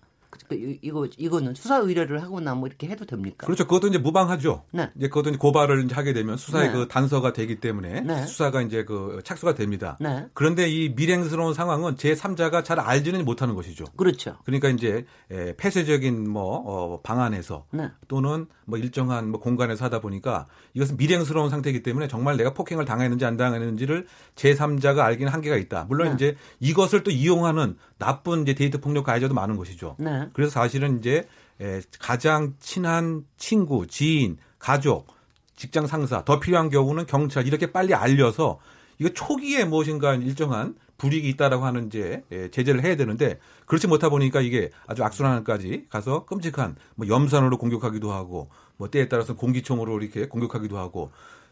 그, 0.48 0.54
이- 0.54 0.78
이거, 0.82 1.06
이거는 1.16 1.54
수사 1.54 1.76
의뢰를 1.78 2.22
하거나 2.22 2.54
뭐 2.54 2.66
이렇게 2.68 2.88
해도 2.88 3.04
됩니까? 3.04 3.46
그렇죠. 3.46 3.64
그것도 3.66 3.88
이제 3.88 3.98
무방하죠. 3.98 4.64
네. 4.72 4.90
이제 4.96 5.08
그것도 5.08 5.30
이제 5.30 5.38
고발을 5.38 5.84
이제 5.84 5.94
하게 5.94 6.12
되면 6.12 6.36
수사의 6.36 6.68
네. 6.68 6.74
그 6.74 6.88
단서가 6.88 7.32
되기 7.32 7.60
때문에 7.60 8.00
네. 8.00 8.26
수사가 8.26 8.62
이제 8.62 8.84
그 8.84 9.20
착수가 9.24 9.54
됩니다. 9.54 9.96
네. 10.00 10.26
그런데 10.34 10.68
이 10.68 10.88
미행스러운 10.94 11.54
상황은 11.54 11.96
제 11.96 12.14
3자가 12.14 12.64
잘 12.64 12.80
알지는 12.80 13.24
못하는 13.24 13.54
것이죠. 13.54 13.84
그렇죠. 13.96 14.36
그러니까 14.44 14.68
이제 14.70 15.04
에, 15.30 15.54
폐쇄적인 15.56 16.28
뭐 16.30 16.62
어, 16.66 17.00
방안에서 17.02 17.66
네. 17.72 17.90
또는 18.08 18.46
뭐 18.64 18.78
일정한 18.78 19.30
뭐 19.30 19.40
공간에서 19.40 19.84
하다 19.86 20.00
보니까 20.00 20.46
이것은 20.74 20.96
미행스러운 20.96 21.50
상태이기 21.50 21.82
때문에 21.82 22.08
정말 22.08 22.36
내가 22.36 22.52
폭행을 22.54 22.84
당했는지 22.84 23.24
안 23.24 23.36
당했는지를 23.36 24.06
제 24.34 24.54
3자가 24.54 25.00
알기는 25.00 25.32
한계가 25.32 25.56
있다. 25.56 25.86
물론 25.88 26.08
네. 26.08 26.14
이제 26.14 26.36
이것을 26.60 27.02
또 27.02 27.10
이용하는 27.10 27.76
나쁜 27.98 28.42
이제 28.42 28.54
데이트 28.54 28.80
폭력 28.80 29.04
가해자도 29.04 29.34
많은 29.34 29.56
것이죠. 29.56 29.96
네. 30.38 30.42
그래서 30.42 30.52
사실은 30.52 30.98
이제 30.98 31.26
에, 31.60 31.80
가장 31.98 32.54
친한 32.60 33.24
친구, 33.36 33.88
지인, 33.88 34.38
가족, 34.60 35.08
직장 35.56 35.88
상사 35.88 36.24
더 36.24 36.38
필요한 36.38 36.70
경우는 36.70 37.06
경찰 37.06 37.46
이렇게 37.48 37.72
빨리 37.72 37.92
알려서 37.92 38.60
이거 39.00 39.08
초기에 39.10 39.64
무엇인가 39.64 40.14
일정한 40.14 40.76
불이익이 40.98 41.28
있다라고 41.30 41.64
하는 41.64 41.86
이제 41.86 42.22
예, 42.30 42.48
제재를 42.50 42.84
해야 42.84 42.96
되는데 42.96 43.38
그렇지 43.66 43.86
못하 43.88 44.08
보니까 44.08 44.40
이게 44.40 44.70
아주 44.86 45.04
악순환까지 45.04 45.86
가서 45.90 46.24
끔찍한 46.26 46.76
뭐 46.94 47.08
염산으로 47.08 47.58
공격하기도 47.58 48.12
하고 48.12 48.48
뭐 48.76 48.88
때에 48.88 49.08
따라서 49.08 49.34
공기총으로 49.34 50.00
이렇게 50.00 50.26
공격하기도 50.28 50.78
하고 50.78 51.10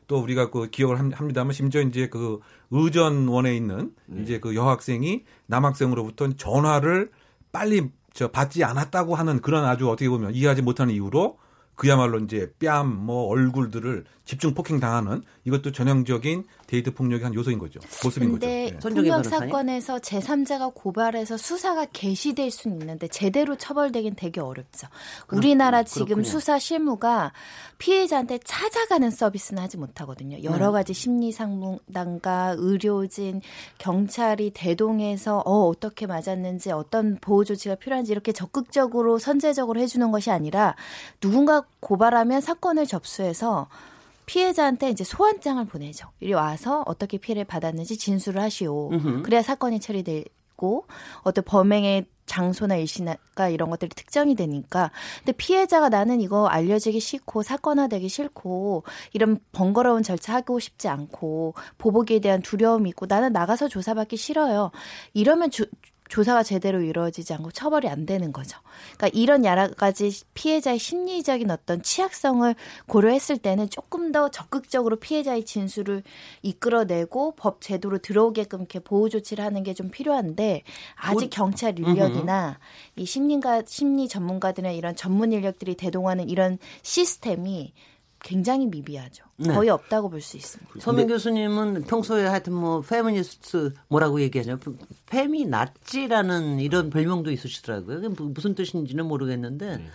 또 0.08 0.18
우리가 0.18 0.50
그 0.50 0.70
기억을 0.70 0.98
함- 1.00 1.12
합니다만 1.12 1.52
심지어 1.52 1.80
이제 1.80 2.08
그 2.08 2.38
의전원에 2.70 3.56
있는 3.56 3.92
이제 4.22 4.38
그 4.38 4.54
여학생이 4.54 5.24
남학생으로부터 5.46 6.32
전화를 6.36 7.10
빨리 7.50 7.90
저 8.16 8.28
받지 8.28 8.64
않았다고 8.64 9.14
하는 9.14 9.40
그런 9.40 9.64
아주 9.64 9.88
어떻게 9.90 10.08
보면 10.08 10.34
이해하지 10.34 10.62
못하는 10.62 10.94
이유로 10.94 11.38
그야말로 11.76 12.18
이제 12.18 12.50
뺨, 12.58 12.88
뭐 12.88 13.26
얼굴들을 13.28 14.04
집중 14.24 14.54
폭행 14.54 14.80
당하는 14.80 15.22
이것도 15.44 15.70
전형적인 15.70 16.44
데이트 16.66 16.92
폭력의 16.92 17.24
한 17.24 17.34
요소인 17.34 17.58
거죠. 17.60 17.78
모습인 18.02 18.32
근데 18.32 18.64
거죠. 18.64 18.76
예. 18.76 18.80
손정혜 18.80 19.10
폭력? 19.10 19.24
사건에서 19.24 19.98
제3자가 19.98 20.74
고발해서 20.74 21.36
수사가 21.36 21.86
개시될 21.92 22.50
수는 22.50 22.80
있는데 22.80 23.06
제대로 23.06 23.56
처벌되긴 23.56 24.16
되게 24.16 24.40
어렵죠. 24.40 24.88
우리나라 25.30 25.84
지금 25.84 26.06
그렇군요. 26.06 26.24
수사 26.24 26.58
실무가 26.58 27.32
피해자한테 27.78 28.38
찾아가는 28.38 29.08
서비스는 29.10 29.62
하지 29.62 29.76
못하거든요. 29.76 30.42
여러 30.42 30.72
가지 30.72 30.92
심리 30.92 31.30
상담가, 31.30 32.54
의료진, 32.56 33.42
경찰이 33.78 34.50
대동해서 34.54 35.38
어 35.46 35.68
어떻게 35.68 36.06
맞았는지 36.06 36.72
어떤 36.72 37.18
보호 37.20 37.44
조치가 37.44 37.76
필요한지 37.76 38.10
이렇게 38.10 38.32
적극적으로 38.32 39.18
선제적으로 39.18 39.78
해주는 39.78 40.10
것이 40.10 40.32
아니라 40.32 40.74
누군가 41.20 41.65
고발하면 41.80 42.40
사건을 42.40 42.86
접수해서 42.86 43.68
피해자한테 44.26 44.90
이제 44.90 45.04
소환장을 45.04 45.64
보내죠. 45.66 46.08
이리 46.20 46.32
와서 46.32 46.82
어떻게 46.86 47.16
피해를 47.16 47.44
받았는지 47.44 47.96
진술을 47.96 48.40
하시오. 48.42 48.90
그래야 49.22 49.42
사건이 49.42 49.78
처리되고 49.80 50.86
어떤 51.22 51.44
범행의 51.44 52.06
장소나 52.26 52.74
일시가 52.74 53.48
이런 53.50 53.70
것들이 53.70 53.88
특정이 53.90 54.34
되니까. 54.34 54.90
근데 55.18 55.30
피해자가 55.30 55.88
나는 55.88 56.20
이거 56.20 56.48
알려지기 56.48 56.98
싫고 56.98 57.44
사건화되기 57.44 58.08
싫고 58.08 58.82
이런 59.12 59.38
번거로운 59.52 60.02
절차 60.02 60.34
하고 60.34 60.58
싶지 60.58 60.88
않고 60.88 61.54
보복에 61.78 62.18
대한 62.18 62.42
두려움이 62.42 62.90
있고 62.90 63.06
나는 63.06 63.32
나가서 63.32 63.68
조사받기 63.68 64.16
싫어요. 64.16 64.72
이러면 65.14 65.50
주, 65.52 65.66
조사가 66.08 66.42
제대로 66.42 66.80
이루어지지 66.80 67.32
않고 67.34 67.52
처벌이 67.52 67.88
안 67.88 68.06
되는 68.06 68.32
거죠. 68.32 68.58
그러니까 68.96 69.08
이런 69.18 69.44
여러 69.44 69.68
가지 69.68 70.10
피해자의 70.34 70.78
심리적인 70.78 71.50
어떤 71.50 71.82
취약성을 71.82 72.54
고려했을 72.88 73.38
때는 73.38 73.70
조금 73.70 74.10
더 74.10 74.30
적극적으로 74.30 74.96
피해자의 74.96 75.44
진술을 75.44 76.02
이끌어내고 76.42 77.36
법 77.36 77.60
제도로 77.60 77.98
들어오게끔 77.98 78.60
이렇게 78.60 78.78
보호 78.80 79.08
조치를 79.08 79.44
하는 79.44 79.62
게 79.62 79.76
좀 79.76 79.90
필요한데 79.90 80.62
아직 80.94 81.28
경찰 81.28 81.78
인력이나 81.78 82.58
이 82.96 83.04
심리가 83.04 83.62
심리 83.66 84.08
전문가들의 84.08 84.74
이런 84.74 84.96
전문 84.96 85.32
인력들이 85.32 85.74
대동하는 85.74 86.30
이런 86.30 86.58
시스템이 86.82 87.74
굉장히 88.22 88.66
미비하죠. 88.66 89.25
네. 89.38 89.52
거의 89.54 89.68
없다고 89.68 90.08
볼 90.08 90.20
수 90.22 90.36
있습니다. 90.36 90.80
서민 90.80 91.08
교수님은 91.08 91.84
평소에 91.84 92.24
하여튼 92.26 92.54
뭐 92.54 92.80
페미니스트 92.80 93.74
뭐라고 93.88 94.20
얘기하죠? 94.22 94.58
페미 95.06 95.44
나치라는 95.46 96.58
이런 96.60 96.90
별명도 96.90 97.30
있으시더라고요. 97.30 98.00
그게 98.00 98.08
무- 98.08 98.30
무슨 98.30 98.54
뜻인지는 98.54 99.06
모르겠는데 99.06 99.86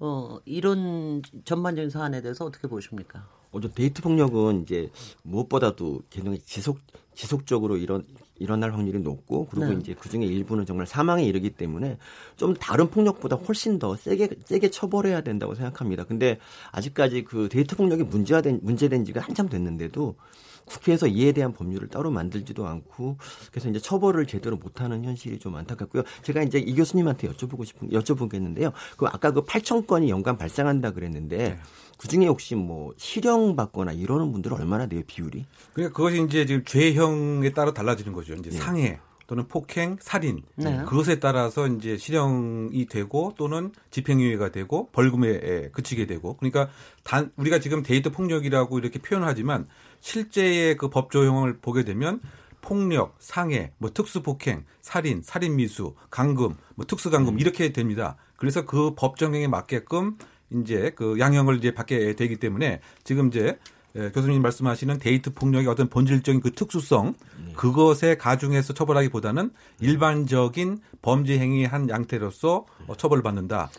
어, 0.00 0.38
이런 0.44 1.22
전반적인 1.44 1.90
사안에 1.90 2.20
대해서 2.22 2.44
어떻게 2.44 2.68
보십니까? 2.68 3.26
어저 3.52 3.68
데이트 3.68 4.02
폭력은 4.02 4.62
이제 4.62 4.90
무엇보다도 5.22 6.02
개념이 6.10 6.40
지속 6.40 6.78
지속적으로 7.14 7.76
이런 7.76 8.04
일어날 8.38 8.72
확률이 8.74 8.98
높고 8.98 9.46
그리고 9.46 9.66
네. 9.66 9.78
이제 9.80 9.94
그 9.98 10.08
중에 10.08 10.24
일부는 10.24 10.66
정말 10.66 10.86
사망에 10.86 11.24
이르기 11.24 11.50
때문에 11.50 11.98
좀 12.36 12.54
다른 12.54 12.88
폭력보다 12.90 13.36
훨씬 13.36 13.78
더 13.78 13.96
세게 13.96 14.30
세게 14.44 14.70
처벌해야 14.70 15.20
된다고 15.20 15.54
생각합니다. 15.54 16.04
근데 16.04 16.38
아직까지 16.72 17.24
그 17.24 17.48
데이트 17.48 17.76
폭력이 17.76 18.04
문제화된 18.04 18.60
문제된 18.62 19.04
지가 19.04 19.20
한참 19.20 19.48
됐는데도 19.48 20.16
국회에서 20.64 21.06
이에 21.06 21.32
대한 21.32 21.52
법률을 21.52 21.88
따로 21.88 22.10
만들지도 22.10 22.66
않고 22.66 23.16
그래서 23.50 23.68
이제 23.68 23.78
처벌을 23.78 24.26
제대로 24.26 24.56
못하는 24.56 25.04
현실이 25.04 25.38
좀 25.38 25.54
안타깝고요. 25.56 26.02
제가 26.22 26.42
이제 26.42 26.58
이 26.58 26.74
교수님한테 26.74 27.28
여쭤보고 27.28 27.64
싶은 27.64 27.90
여쭤보겠는데요. 27.90 28.72
그 28.96 29.06
아까 29.06 29.30
그 29.32 29.44
8천 29.44 29.86
건이 29.86 30.10
연간 30.10 30.38
발생한다 30.38 30.92
그랬는데 30.92 31.58
그 31.98 32.08
중에 32.08 32.26
혹시 32.26 32.54
뭐 32.54 32.92
실형 32.96 33.54
받거나 33.56 33.92
이러는 33.92 34.32
분들은 34.32 34.56
얼마나 34.58 34.86
돼요 34.86 35.02
비율이? 35.06 35.44
그러니까 35.72 35.96
그것이 35.96 36.22
이제 36.24 36.46
지금 36.46 36.64
죄형에 36.64 37.52
따라 37.52 37.72
달라지는 37.72 38.12
거죠. 38.12 38.34
이제 38.34 38.50
상해 38.50 38.98
또는 39.32 39.48
폭행, 39.48 39.96
살인 39.98 40.42
네. 40.56 40.84
그것에 40.84 41.18
따라서 41.18 41.66
이제 41.66 41.96
실형이 41.96 42.84
되고 42.84 43.32
또는 43.38 43.72
집행유예가 43.90 44.50
되고 44.50 44.90
벌금에 44.92 45.28
에, 45.42 45.68
그치게 45.70 46.04
되고 46.04 46.36
그러니까 46.36 46.68
단 47.02 47.32
우리가 47.36 47.58
지금 47.58 47.82
데이트 47.82 48.10
폭력이라고 48.12 48.78
이렇게 48.78 48.98
표현하지만 48.98 49.66
실제의 50.00 50.76
그 50.76 50.90
법 50.90 51.10
조형을 51.10 51.60
보게 51.62 51.82
되면 51.82 52.20
폭력, 52.60 53.16
상해, 53.20 53.72
뭐 53.78 53.90
특수폭행, 53.90 54.64
살인, 54.82 55.22
살인미수, 55.22 55.94
강금, 56.10 56.54
뭐 56.74 56.84
특수강금 56.86 57.40
이렇게 57.40 57.72
됩니다. 57.72 58.16
그래서 58.36 58.66
그 58.66 58.94
법 58.94 59.16
정형에 59.16 59.46
맞게끔 59.48 60.18
이제 60.50 60.92
그 60.94 61.18
양형을 61.18 61.56
이제 61.56 61.72
받게 61.72 62.16
되기 62.16 62.36
때문에 62.36 62.82
지금 63.02 63.28
이제 63.28 63.58
예, 63.96 64.10
교수님 64.10 64.40
말씀하시는 64.42 64.98
데이트 64.98 65.34
폭력의 65.34 65.68
어떤 65.68 65.88
본질적인 65.88 66.40
그 66.40 66.52
특수성 66.52 67.14
그것에 67.54 68.16
가중해서 68.16 68.72
처벌하기보다는 68.72 69.50
일반적인 69.80 70.78
범죄 71.02 71.38
행위의 71.38 71.66
한 71.66 71.88
양태로서 71.88 72.64
어, 72.86 72.96
처벌을 72.96 73.22
받는다. 73.22 73.70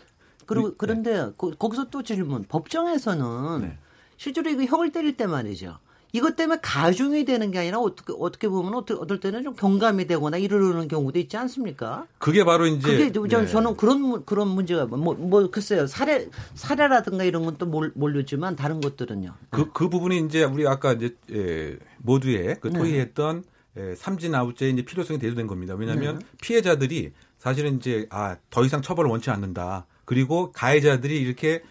그리고 0.46 0.74
그런데 0.76 1.30
거, 1.36 1.50
기서 1.50 1.88
또 1.90 2.02
질문. 2.02 2.44
법정에서는 2.44 3.62
네. 3.62 3.78
실제로 4.16 4.50
이거 4.50 4.64
형을 4.64 4.92
때릴 4.92 5.16
때 5.16 5.26
말이죠. 5.26 5.78
이것 6.14 6.36
때문에 6.36 6.60
가중이 6.62 7.24
되는 7.24 7.50
게 7.50 7.58
아니라 7.58 7.80
어떻게 7.80 8.12
어떻게 8.16 8.48
보면 8.48 8.72
어떻게 8.74 8.98
어떨 9.00 9.18
때는 9.18 9.42
좀 9.42 9.54
경감이 9.54 10.06
되거나 10.06 10.36
이러는 10.36 10.86
경우도 10.86 11.18
있지 11.18 11.36
않습니까? 11.36 12.06
그게 12.18 12.44
바로 12.44 12.66
이제 12.66 13.10
그게 13.10 13.28
저, 13.28 13.40
네. 13.40 13.46
저는 13.46 13.76
그런 13.76 14.00
문- 14.00 14.24
그런 14.24 14.46
문제가 14.48 14.86
뭐, 14.86 15.14
뭐 15.14 15.50
글쎄요 15.50 15.88
사례 15.88 16.28
사례라든가 16.54 17.24
이런 17.24 17.44
건 17.44 17.54
또 17.58 17.66
모르지만 17.66 18.54
다른 18.56 18.80
것들은요. 18.80 19.34
그, 19.50 19.70
그 19.72 19.88
부분이 19.88 20.18
이제 20.26 20.44
우리 20.44 20.66
아까 20.68 20.92
이제 20.92 21.16
예, 21.32 21.76
모두의 21.98 22.56
그 22.60 22.68
네. 22.68 22.78
토의했던 22.78 23.44
예, 23.76 23.94
삼진 23.96 24.34
아웃제의 24.36 24.72
이제 24.72 24.82
필요성이 24.84 25.18
대두된 25.18 25.48
겁니다. 25.48 25.74
왜냐하면 25.74 26.20
네. 26.20 26.26
피해자들이 26.40 27.12
사실은 27.38 27.76
이제 27.76 28.06
아 28.10 28.36
더 28.50 28.64
이상 28.64 28.82
처벌을 28.82 29.10
원치 29.10 29.30
않는다. 29.30 29.86
그리고 30.04 30.52
가해자들이 30.52 31.20
이렇게 31.20 31.62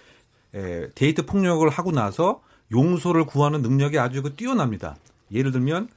에, 0.53 0.89
데이트 0.95 1.25
폭력을 1.25 1.67
하고 1.69 1.91
나서 1.91 2.41
용서를 2.74 3.26
구하는 3.26 3.62
능력이 3.62 4.00
아주 4.00 4.21
그 4.21 4.36
뛰어납니다. 4.36 4.97
예를 5.32 5.52
들면 5.52 5.88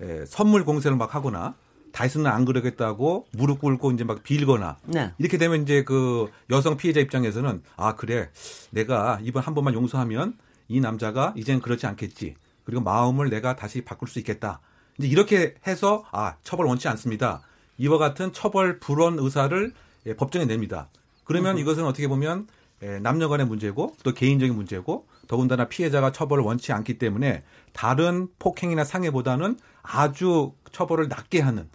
에, 0.00 0.24
선물 0.26 0.64
공세를 0.64 0.96
막 0.96 1.14
하거나 1.14 1.54
다시는 1.92 2.26
안 2.26 2.44
그러겠다고 2.44 3.26
무릎 3.32 3.60
꿇고 3.60 3.90
이제 3.92 4.04
막 4.04 4.22
빌거나 4.22 4.76
네. 4.84 5.12
이렇게 5.18 5.38
되면 5.38 5.62
이제 5.62 5.82
그 5.82 6.30
여성 6.50 6.76
피해자 6.76 7.00
입장에서는 7.00 7.62
아 7.76 7.96
그래. 7.96 8.28
내가 8.70 9.18
이번 9.22 9.42
한 9.42 9.54
번만 9.54 9.72
용서하면 9.72 10.36
이 10.68 10.80
남자가 10.80 11.32
이젠 11.36 11.60
그렇지 11.60 11.86
않겠지. 11.86 12.34
그리고 12.64 12.82
마음을 12.82 13.30
내가 13.30 13.56
다시 13.56 13.80
바꿀 13.80 14.08
수 14.08 14.18
있겠다. 14.18 14.60
이제 14.98 15.08
이렇게 15.08 15.54
해서 15.66 16.04
아 16.12 16.36
처벌 16.42 16.66
원치 16.66 16.86
않습니다. 16.88 17.40
이와 17.78 17.96
같은 17.96 18.32
처벌 18.34 18.78
불원 18.78 19.18
의사를 19.18 19.72
예, 20.06 20.14
법정에 20.14 20.44
냅니다. 20.44 20.88
그러면 21.24 21.56
이것은 21.56 21.84
어떻게 21.84 22.08
보면 22.08 22.46
예, 22.82 22.98
남녀간의 22.98 23.46
문제고 23.46 23.94
또 24.02 24.12
개인적인 24.12 24.54
문제고 24.54 25.06
더군다나 25.28 25.68
피해자가 25.68 26.12
처벌을 26.12 26.44
원치 26.44 26.72
않기 26.72 26.98
때문에 26.98 27.42
다른 27.72 28.28
폭행이나 28.38 28.84
상해보다는 28.84 29.58
아주 29.82 30.52
처벌을 30.72 31.08
낮게 31.08 31.40
하는 31.40 31.68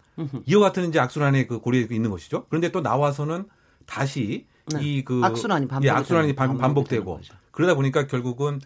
이와 0.45 0.61
같은 0.67 0.87
이제 0.89 0.99
악순환의 0.99 1.47
그 1.47 1.59
고리에 1.59 1.87
있는 1.91 2.09
것이죠. 2.11 2.45
그런데 2.49 2.71
또 2.71 2.81
나와서는 2.81 3.45
다시 3.85 4.45
네. 4.73 4.79
이그 4.83 5.21
악순환이 5.23 5.67
반복이 5.67 5.87
예, 5.87 5.91
악순환이 5.91 6.35
반- 6.35 6.57
반복되고. 6.57 7.19
그러다 7.51 7.73
보니까 7.75 8.07
결국은 8.07 8.61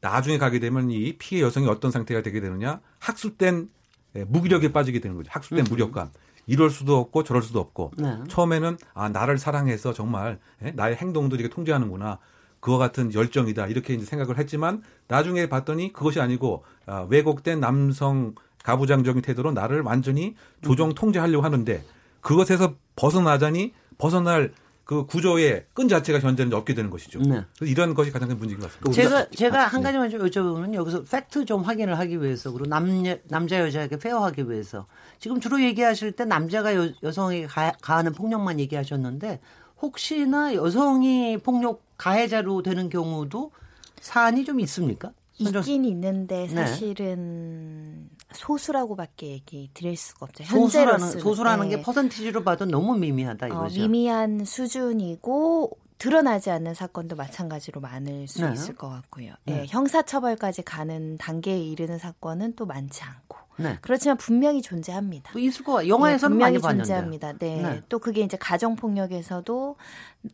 나중에 0.00 0.38
가게 0.38 0.58
되면 0.58 0.90
이 0.90 1.16
피해 1.18 1.42
여성이 1.42 1.68
어떤 1.68 1.90
상태가 1.90 2.22
되게 2.22 2.40
되느냐 2.40 2.80
학습된 2.98 3.68
예, 4.16 4.24
무기력에 4.24 4.72
빠지게 4.72 5.00
되는 5.00 5.16
거죠. 5.16 5.30
학습된 5.32 5.64
무력감. 5.68 6.10
이럴 6.46 6.68
수도 6.70 6.98
없고 6.98 7.24
저럴 7.24 7.42
수도 7.42 7.58
없고 7.60 7.92
네. 7.96 8.18
처음에는 8.28 8.76
아 8.92 9.08
나를 9.08 9.38
사랑해서 9.38 9.92
정말 9.94 10.38
예, 10.62 10.70
나의 10.72 10.96
행동도 10.96 11.36
이렇게 11.36 11.48
통제하는구나 11.54 12.18
그와 12.64 12.78
같은 12.78 13.12
열정이다 13.12 13.66
이렇게 13.66 13.92
이제 13.92 14.06
생각을 14.06 14.38
했지만 14.38 14.82
나중에 15.06 15.50
봤더니 15.50 15.92
그것이 15.92 16.18
아니고 16.18 16.64
아, 16.86 17.06
왜곡된 17.10 17.60
남성 17.60 18.34
가부장적인 18.62 19.20
태도로 19.20 19.52
나를 19.52 19.82
완전히 19.82 20.34
조정 20.62 20.94
통제하려고 20.94 21.44
하는데 21.44 21.84
그것에서 22.22 22.74
벗어나자니 22.96 23.74
벗어날 23.98 24.54
그 24.84 25.04
구조의 25.04 25.66
끈 25.74 25.88
자체가 25.88 26.20
현재는 26.20 26.54
없게 26.54 26.72
되는 26.72 26.88
것이죠. 26.88 27.20
네. 27.20 27.44
이런 27.60 27.92
것이 27.92 28.10
가장 28.10 28.30
큰 28.30 28.38
문제인 28.38 28.58
것 28.58 28.68
같습니다. 28.68 28.92
제가 28.92 29.28
제가 29.30 29.66
한 29.66 29.82
가지만 29.82 30.08
좀 30.08 30.20
여쭤보면 30.22 30.72
여기서 30.72 31.02
팩트 31.02 31.44
좀 31.44 31.62
확인을 31.62 31.98
하기 31.98 32.22
위해서 32.22 32.50
그리고 32.50 32.66
남녀 32.66 33.16
남자 33.28 33.60
여자에게 33.60 33.98
페어하기 33.98 34.48
위해서 34.48 34.86
지금 35.18 35.38
주로 35.38 35.60
얘기하실 35.62 36.12
때 36.12 36.24
남자가 36.24 36.74
여, 36.74 36.88
여성에게 37.02 37.46
가, 37.46 37.72
가하는 37.82 38.12
폭력만 38.12 38.58
얘기하셨는데 38.60 39.40
혹시나 39.82 40.54
여성이 40.54 41.36
폭력 41.36 41.83
가해자로 41.96 42.62
되는 42.62 42.88
경우도 42.88 43.52
사안이 44.00 44.44
좀 44.44 44.60
있습니까? 44.60 45.12
있긴 45.36 45.84
있는데 45.84 46.46
네. 46.46 46.48
사실은 46.48 48.08
소수라고밖에 48.32 49.28
얘기 49.28 49.68
드릴 49.74 49.96
수가 49.96 50.26
없죠. 50.26 50.44
소수라는 50.44 50.92
현재로서는. 50.92 51.22
소수라는 51.22 51.68
네. 51.68 51.76
게 51.76 51.82
퍼센티지로 51.82 52.44
봐도 52.44 52.64
너무 52.66 52.96
미미하다 52.96 53.46
어, 53.46 53.48
이거죠. 53.48 53.80
미미한 53.80 54.44
수준이고 54.44 55.76
드러나지 55.98 56.50
않는 56.50 56.74
사건도 56.74 57.16
마찬가지로 57.16 57.80
많을 57.80 58.28
수 58.28 58.44
네. 58.44 58.52
있을 58.52 58.74
것 58.76 58.88
같고요. 58.88 59.34
네. 59.44 59.62
예, 59.62 59.66
형사처벌까지 59.66 60.62
가는 60.62 61.16
단계에 61.18 61.58
이르는 61.58 61.98
사건은 61.98 62.54
또 62.54 62.66
많지 62.66 63.02
않고 63.02 63.38
네. 63.56 63.78
그렇지만 63.82 64.16
분명히 64.16 64.60
존재합니다. 64.62 65.32
뭐 65.32 65.40
있을 65.40 65.64
거 65.64 65.86
영화에서는 65.86 66.38
네, 66.38 66.44
분명히. 66.58 66.60
존재합니다. 66.78 67.32
네. 67.34 67.62
네. 67.62 67.82
또 67.88 67.98
그게 67.98 68.22
이제 68.22 68.36
가정 68.36 68.76
폭력에서도 68.76 69.76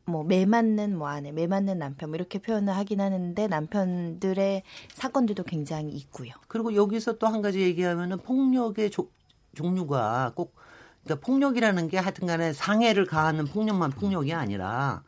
뭐 0.06 0.24
매맞는 0.24 0.96
뭐 0.96 1.08
아내, 1.08 1.32
매맞는 1.32 1.78
남편 1.78 2.10
뭐 2.10 2.16
이렇게 2.16 2.38
표현을 2.38 2.74
하긴 2.76 3.00
하는데 3.00 3.46
남편들의 3.48 4.62
사건들도 4.94 5.42
굉장히 5.44 5.90
있고요. 5.92 6.32
그리고 6.48 6.74
여기서 6.74 7.18
또 7.18 7.26
한 7.26 7.42
가지 7.42 7.60
얘기하면은 7.60 8.18
폭력의 8.18 8.90
조- 8.90 9.08
종류가 9.54 10.32
꼭 10.34 10.54
그러니까 11.04 11.24
폭력이라는 11.26 11.88
게 11.88 11.98
하여튼간에 11.98 12.52
상해를 12.52 13.06
가하는 13.06 13.46
폭력만 13.46 13.90
폭력이 13.90 14.32
아니라 14.34 15.02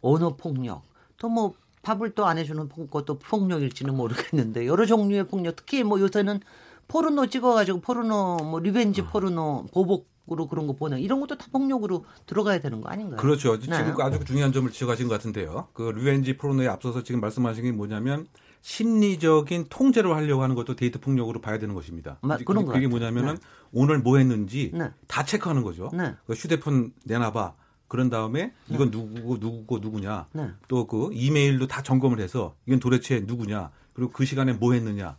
언어 0.00 0.36
폭력 0.36 0.82
또뭐 1.18 1.54
밥을 1.82 2.10
또 2.14 2.26
안 2.26 2.38
해주는 2.38 2.68
폭- 2.68 2.90
것도 2.90 3.18
폭력일지는 3.18 3.94
모르겠는데 3.96 4.66
여러 4.66 4.84
종류의 4.86 5.26
폭력 5.26 5.56
특히 5.56 5.82
뭐 5.84 6.00
요새는 6.00 6.40
포르노 6.88 7.26
찍어가지고 7.26 7.80
포르노 7.80 8.38
뭐 8.44 8.60
revenge 8.60 9.02
포르노 9.02 9.66
보복 9.72 10.08
으로 10.30 10.46
그런 10.46 10.66
거 10.66 10.74
보는 10.74 10.98
이런 11.00 11.20
것도 11.20 11.38
다 11.38 11.46
폭력으로 11.50 12.04
들어가야 12.26 12.60
되는 12.60 12.82
거 12.82 12.90
아닌가요? 12.90 13.16
그렇죠. 13.16 13.58
네. 13.58 13.64
지금 13.64 13.98
아주 14.02 14.22
중요한 14.26 14.52
점을 14.52 14.70
지적하신 14.70 15.08
것 15.08 15.14
같은데요. 15.14 15.68
그 15.72 15.84
revenge 15.84 16.36
포르노에 16.36 16.68
앞서서 16.68 17.02
지금 17.02 17.22
말씀하신 17.22 17.64
게 17.64 17.72
뭐냐면 17.72 18.26
심리적인 18.60 19.68
통제를 19.70 20.14
하려고 20.14 20.42
하는 20.42 20.54
것도 20.54 20.76
데이트 20.76 21.00
폭력으로 21.00 21.40
봐야 21.40 21.58
되는 21.58 21.74
것입니다. 21.74 22.18
마- 22.20 22.36
그런 22.36 22.66
것 22.66 22.72
그게 22.72 22.86
같아요. 22.86 22.88
뭐냐면은 22.90 23.34
네. 23.36 23.40
오늘 23.72 24.00
뭐 24.00 24.18
했는지 24.18 24.70
네. 24.74 24.90
다 25.06 25.24
체크하는 25.24 25.62
거죠. 25.62 25.88
네. 25.94 26.14
그 26.26 26.34
휴대폰 26.34 26.92
내놔봐. 27.04 27.54
그런 27.88 28.10
다음에 28.10 28.52
이건 28.68 28.90
누구고 28.90 29.38
누구고 29.38 29.78
누구냐. 29.78 30.26
네. 30.34 30.50
또그 30.68 31.08
이메일도 31.14 31.68
다 31.68 31.82
점검을 31.82 32.20
해서 32.20 32.54
이건 32.66 32.80
도대체 32.80 33.24
누구냐. 33.26 33.70
그리고 33.94 34.12
그 34.12 34.26
시간에 34.26 34.52
뭐 34.52 34.74
했느냐. 34.74 35.16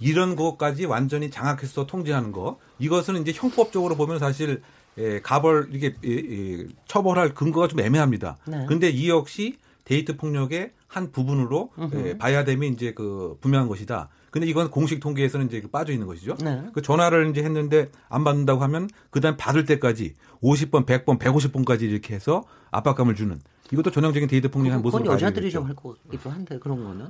이런 0.00 0.34
것까지 0.34 0.86
완전히 0.86 1.30
장악해서 1.30 1.86
통제하는 1.86 2.32
거. 2.32 2.58
이것은 2.78 3.20
이제 3.20 3.32
형법적으로 3.34 3.96
보면 3.96 4.18
사실 4.18 4.62
에, 4.98 5.20
가벌 5.20 5.68
이게 5.72 5.94
에, 6.04 6.10
에, 6.10 6.66
처벌할 6.86 7.34
근거가 7.34 7.68
좀 7.68 7.80
애매합니다. 7.80 8.36
네. 8.46 8.66
근데 8.66 8.88
이 8.90 9.08
역시 9.08 9.58
데이트 9.84 10.16
폭력의 10.16 10.72
한 10.88 11.12
부분으로 11.12 11.70
에, 11.94 12.18
봐야 12.18 12.44
되면 12.44 12.72
이제 12.72 12.92
그 12.92 13.36
분명한 13.40 13.68
것이다. 13.68 14.08
근데 14.30 14.46
이건 14.46 14.70
공식 14.70 15.00
통계에서는 15.00 15.46
이제 15.46 15.60
그 15.60 15.68
빠져 15.68 15.92
있는 15.92 16.06
것이죠. 16.06 16.36
네. 16.42 16.62
그 16.72 16.82
전화를 16.82 17.30
이제 17.30 17.42
했는데 17.42 17.90
안 18.08 18.24
받는다고 18.24 18.62
하면 18.62 18.88
그다음 19.10 19.36
받을 19.36 19.64
때까지 19.64 20.14
50번, 20.42 20.86
100번, 20.86 21.18
150번까지 21.18 21.82
이렇게 21.82 22.14
해서 22.14 22.44
압박감을 22.70 23.14
주는 23.16 23.40
이것도 23.72 23.90
전형적인 23.90 24.28
데이트 24.28 24.50
폭력의 24.50 24.72
한 24.72 24.82
그건 24.82 25.02
모습을 25.02 25.12
여자들이 25.12 25.46
가지고 25.52 25.62
좀 25.62 25.62
있죠. 25.62 25.68
할 25.68 25.96
거기도 26.06 26.30
한데 26.30 26.58
그런 26.58 26.84
거는. 26.84 27.06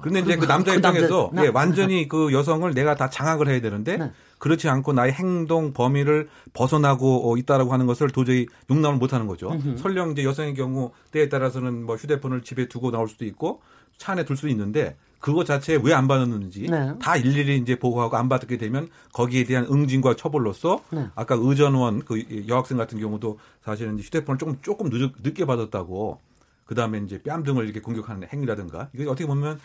그런데 0.00 0.20
이제 0.20 0.34
그그 0.36 0.46
남자 0.46 0.72
그 0.74 0.80
남자- 0.80 0.98
입장에서 0.98 1.30
나- 1.32 1.44
예, 1.44 1.48
완전히 1.48 2.08
그 2.08 2.32
여성을 2.32 2.72
내가 2.74 2.94
다 2.94 3.08
장악을 3.08 3.48
해야 3.48 3.60
되는데 3.60 3.96
네. 3.96 4.12
그렇지 4.38 4.68
않고 4.68 4.92
나의 4.92 5.12
행동 5.12 5.72
범위를 5.72 6.28
벗어나고 6.52 7.32
어, 7.32 7.36
있다라고 7.36 7.72
하는 7.72 7.86
것을 7.86 8.10
도저히 8.10 8.46
용납을 8.70 8.98
못하는 8.98 9.26
거죠. 9.26 9.50
설령 9.78 10.12
이제 10.12 10.24
여성의 10.24 10.54
경우 10.54 10.90
때에 11.12 11.28
따라서는 11.28 11.84
뭐 11.86 11.96
휴대폰을 11.96 12.42
집에 12.42 12.68
두고 12.68 12.90
나올 12.90 13.08
수도 13.08 13.24
있고 13.24 13.60
차 13.96 14.12
안에 14.12 14.24
둘 14.24 14.36
수도 14.36 14.48
있는데 14.48 14.96
그것 15.20 15.46
자체에 15.46 15.78
왜 15.82 15.94
안 15.94 16.06
받았는지 16.06 16.66
네. 16.68 16.92
다 17.00 17.16
일일이 17.16 17.56
이제 17.56 17.76
보고하고 17.78 18.16
안 18.18 18.28
받게 18.28 18.58
되면 18.58 18.88
거기에 19.14 19.44
대한 19.44 19.64
응징과 19.70 20.16
처벌로서 20.16 20.82
네. 20.90 21.06
아까 21.14 21.36
의전원 21.38 22.04
그 22.04 22.22
여학생 22.46 22.76
같은 22.76 23.00
경우도 23.00 23.38
사실은 23.64 23.98
휴대폰을 23.98 24.38
조금 24.38 24.58
조금 24.60 24.90
늦, 24.90 25.12
늦게 25.22 25.46
받았다고 25.46 26.20
그 26.64 26.74
다음에 26.74 26.98
이제 26.98 27.20
뺨 27.22 27.42
등을 27.42 27.64
이렇게 27.64 27.80
공격하는 27.80 28.28
행위라든가 28.32 28.88
이게 28.94 29.04
어떻게 29.04 29.26
보면 29.26 29.60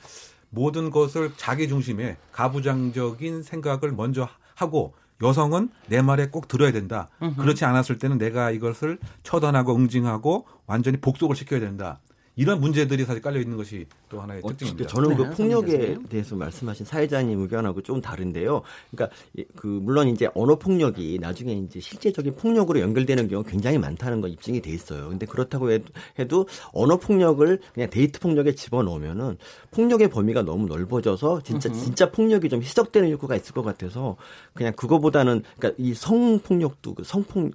모든 0.49 0.89
것을 0.89 1.31
자기 1.37 1.67
중심의 1.67 2.17
가부장적인 2.31 3.43
생각을 3.43 3.91
먼저 3.93 4.27
하고 4.55 4.93
여성은 5.21 5.69
내 5.87 6.01
말에 6.01 6.27
꼭 6.29 6.47
들어야 6.47 6.71
된다. 6.71 7.09
그렇지 7.37 7.65
않았을 7.65 7.97
때는 7.99 8.17
내가 8.17 8.51
이것을 8.51 8.99
처단하고 9.23 9.75
응징하고 9.75 10.47
완전히 10.65 10.97
복속을 10.97 11.35
시켜야 11.35 11.59
된다. 11.59 11.99
이런 12.35 12.61
문제들이 12.61 13.03
사실 13.03 13.21
깔려 13.21 13.39
있는 13.41 13.57
것이 13.57 13.85
또 14.09 14.19
하나의 14.21 14.41
어쨌든 14.43 14.75
특징입니다. 14.75 14.89
저는 14.89 15.09
네, 15.09 15.15
그 15.15 15.35
폭력에 15.35 15.71
선생님. 15.71 16.03
대해서 16.07 16.35
말씀하신 16.35 16.85
사회자님 16.85 17.39
의견하고 17.41 17.81
좀 17.81 18.01
다른데요. 18.01 18.61
그러니까 18.91 19.15
이- 19.37 19.45
그 19.55 19.67
물론 19.67 20.07
이제 20.09 20.27
언어 20.33 20.55
폭력이 20.55 21.19
나중에 21.21 21.53
이제 21.53 21.79
실제적인 21.79 22.35
폭력으로 22.35 22.79
연결되는 22.79 23.27
경우가 23.27 23.49
굉장히 23.49 23.77
많다는 23.77 24.21
건 24.21 24.31
입증이 24.31 24.61
돼 24.61 24.71
있어요. 24.71 25.09
근데 25.09 25.25
그렇다고 25.25 25.71
해도, 26.17 26.47
언어 26.73 26.97
폭력을 26.97 27.59
그냥 27.73 27.89
데이트 27.89 28.19
폭력에 28.19 28.53
집어넣으면은 28.55 29.37
폭력의 29.71 30.09
범위가 30.09 30.41
너무 30.41 30.67
넓어져서 30.67 31.41
진짜 31.43 31.71
진짜 31.71 32.11
폭력이 32.11 32.49
좀 32.49 32.61
희석되는 32.61 33.11
효과가 33.11 33.35
있을 33.35 33.53
것 33.53 33.61
같아서 33.63 34.17
그냥 34.53 34.73
그거보다는 34.73 35.43
그러니까 35.57 35.81
이 35.81 35.93
성폭력도 35.93 36.95
그 36.95 37.03
성폭 37.03 37.51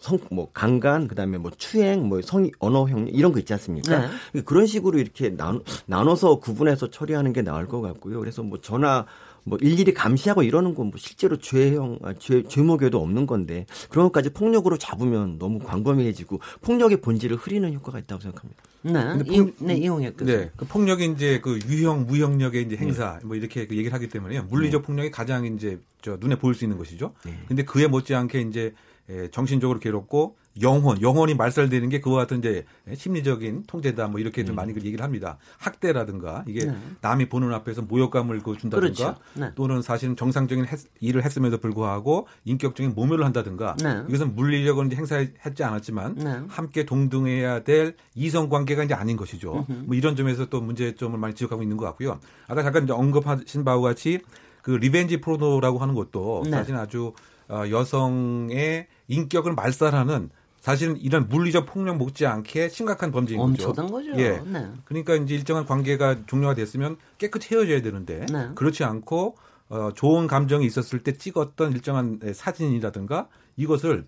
성뭐 0.00 0.48
강간 0.52 1.06
그다음에 1.08 1.38
뭐 1.38 1.50
추행 1.56 2.08
뭐성 2.08 2.50
언어 2.58 2.88
형 2.88 3.06
이런 3.08 3.32
거 3.32 3.38
있지 3.38 3.52
않습니까? 3.52 4.10
네. 4.32 4.40
그런 4.42 4.66
식으로 4.66 4.98
이렇게 4.98 5.30
나눠, 5.30 5.60
나눠서 5.86 6.40
구분해서 6.40 6.90
처리하는 6.90 7.32
게 7.32 7.42
나을 7.42 7.66
것 7.66 7.80
같고요. 7.80 8.20
그래서 8.20 8.42
뭐 8.42 8.60
전화 8.60 9.06
뭐 9.46 9.58
일일이 9.60 9.92
감시하고 9.92 10.42
이러는 10.42 10.74
건 10.74 10.84
뭐 10.84 10.92
실제로 10.96 11.36
죄형 11.36 11.98
아, 12.02 12.14
죄 12.18 12.42
죄목에도 12.44 13.00
없는 13.02 13.26
건데 13.26 13.66
그런 13.90 14.06
것까지 14.06 14.30
폭력으로 14.30 14.76
잡으면 14.78 15.38
너무 15.38 15.58
광범위해지고 15.58 16.40
폭력의 16.62 17.00
본질을 17.02 17.36
흐리는 17.36 17.72
효과가 17.74 17.98
있다고 17.98 18.20
생각합니다. 18.22 18.62
네. 18.82 18.92
근데 18.92 19.32
이, 19.34 19.38
폭- 19.38 19.54
네, 19.60 19.74
이용혁 19.76 20.16
교수. 20.18 20.30
네, 20.30 20.50
그 20.56 20.64
폭력이 20.66 21.06
이제 21.12 21.40
그 21.40 21.58
유형 21.68 22.06
무형력의 22.06 22.62
이제 22.64 22.76
네. 22.76 22.82
행사 22.84 23.18
뭐 23.24 23.36
이렇게 23.36 23.66
그 23.66 23.74
얘기를 23.76 23.92
하기 23.94 24.08
때문에 24.08 24.40
물리적 24.42 24.82
폭력이 24.82 25.10
가장 25.10 25.44
이제 25.46 25.78
저 26.02 26.16
눈에 26.20 26.36
보일 26.36 26.54
수 26.54 26.64
있는 26.64 26.76
것이죠. 26.78 27.12
네. 27.24 27.38
근데 27.48 27.64
그에 27.64 27.86
못지않게 27.86 28.40
이제 28.42 28.74
에, 29.10 29.28
정신적으로 29.30 29.78
괴롭고 29.80 30.36
영혼, 30.62 31.00
영혼이 31.02 31.34
말살되는 31.34 31.88
게 31.88 32.00
그와 32.00 32.18
같은 32.18 32.38
이제 32.38 32.64
심리적인 32.94 33.64
통제다 33.66 34.06
뭐 34.08 34.20
이렇게 34.20 34.42
네. 34.42 34.46
좀 34.46 34.56
많이 34.56 34.72
그 34.72 34.80
얘기를 34.80 35.02
합니다. 35.04 35.38
학대라든가 35.58 36.44
이게 36.46 36.66
네. 36.66 36.76
남이 37.00 37.28
보는 37.28 37.52
앞에서 37.52 37.82
모욕감을 37.82 38.40
그 38.40 38.56
준다든가 38.56 38.94
그렇죠. 38.94 39.16
네. 39.34 39.50
또는 39.56 39.82
사실은 39.82 40.14
정상적인 40.16 40.66
했- 40.66 40.86
일을 41.00 41.24
했음에도 41.24 41.58
불구하고 41.58 42.28
인격적인 42.44 42.94
모멸을 42.94 43.24
한다든가 43.24 43.76
네. 43.82 44.02
이것은 44.08 44.36
물리력은 44.36 44.86
이제 44.86 44.96
행사했지 44.96 45.64
않았지만 45.64 46.14
네. 46.14 46.40
함께 46.48 46.84
동등해야 46.86 47.64
될 47.64 47.96
이성 48.14 48.48
관계가 48.48 48.84
이제 48.84 48.94
아닌 48.94 49.16
것이죠. 49.16 49.66
뭐 49.68 49.96
이런 49.96 50.14
점에서 50.14 50.46
또 50.46 50.60
문제점을 50.60 51.18
많이 51.18 51.34
지적하고 51.34 51.62
있는 51.62 51.76
것 51.76 51.84
같고요. 51.86 52.20
아까 52.46 52.62
잠깐 52.62 52.84
이제 52.84 52.92
언급하신 52.92 53.64
바와 53.64 53.80
같이 53.80 54.20
그 54.62 54.70
revenge 54.70 55.20
포르노라고 55.20 55.78
하는 55.78 55.94
것도 55.94 56.42
네. 56.44 56.50
사실 56.52 56.74
아주 56.76 57.12
어, 57.48 57.64
여성의 57.68 58.86
인격을 59.08 59.52
말살하는 59.54 60.30
사실은 60.64 60.96
이런 60.96 61.28
물리적 61.28 61.66
폭력 61.66 61.98
못지않게 61.98 62.70
심각한 62.70 63.12
범죄인 63.12 63.38
거죠. 63.38 63.68
엄청난 63.68 63.92
거죠. 63.92 64.18
예. 64.18 64.40
네. 64.46 64.66
그러니까 64.86 65.14
이제 65.14 65.34
일정한 65.34 65.66
관계가 65.66 66.24
종료가 66.24 66.54
됐으면 66.54 66.96
깨끗이 67.18 67.54
헤어져야 67.54 67.82
되는데 67.82 68.24
네. 68.32 68.48
그렇지 68.54 68.82
않고 68.82 69.36
어, 69.68 69.90
좋은 69.94 70.26
감정이 70.26 70.64
있었을 70.64 71.00
때 71.00 71.18
찍었던 71.18 71.72
일정한 71.72 72.18
에, 72.22 72.32
사진이라든가 72.32 73.28
이것을 73.58 74.06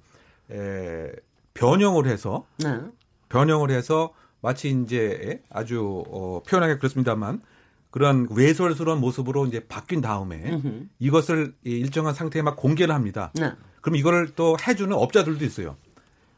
에, 0.50 1.12
변형을 1.52 2.06
해서 2.06 2.46
네. 2.56 2.80
변형을 3.28 3.70
해서 3.70 4.14
마치 4.40 4.70
이제 4.70 5.42
아주 5.50 6.04
어, 6.08 6.40
표현하기 6.48 6.78
그렇습니다만 6.78 7.42
그런 7.90 8.28
외설스러운 8.30 8.98
모습으로 9.00 9.44
이제 9.44 9.60
바뀐 9.68 10.00
다음에 10.00 10.54
음흠. 10.54 10.86
이것을 11.00 11.52
이 11.66 11.72
일정한 11.72 12.14
상태에 12.14 12.40
막 12.40 12.56
공개를 12.56 12.94
합니다. 12.94 13.30
네. 13.34 13.52
그럼 13.82 13.96
이거를 13.96 14.30
또 14.34 14.56
해주는 14.66 14.90
업자들도 14.96 15.44
있어요. 15.44 15.76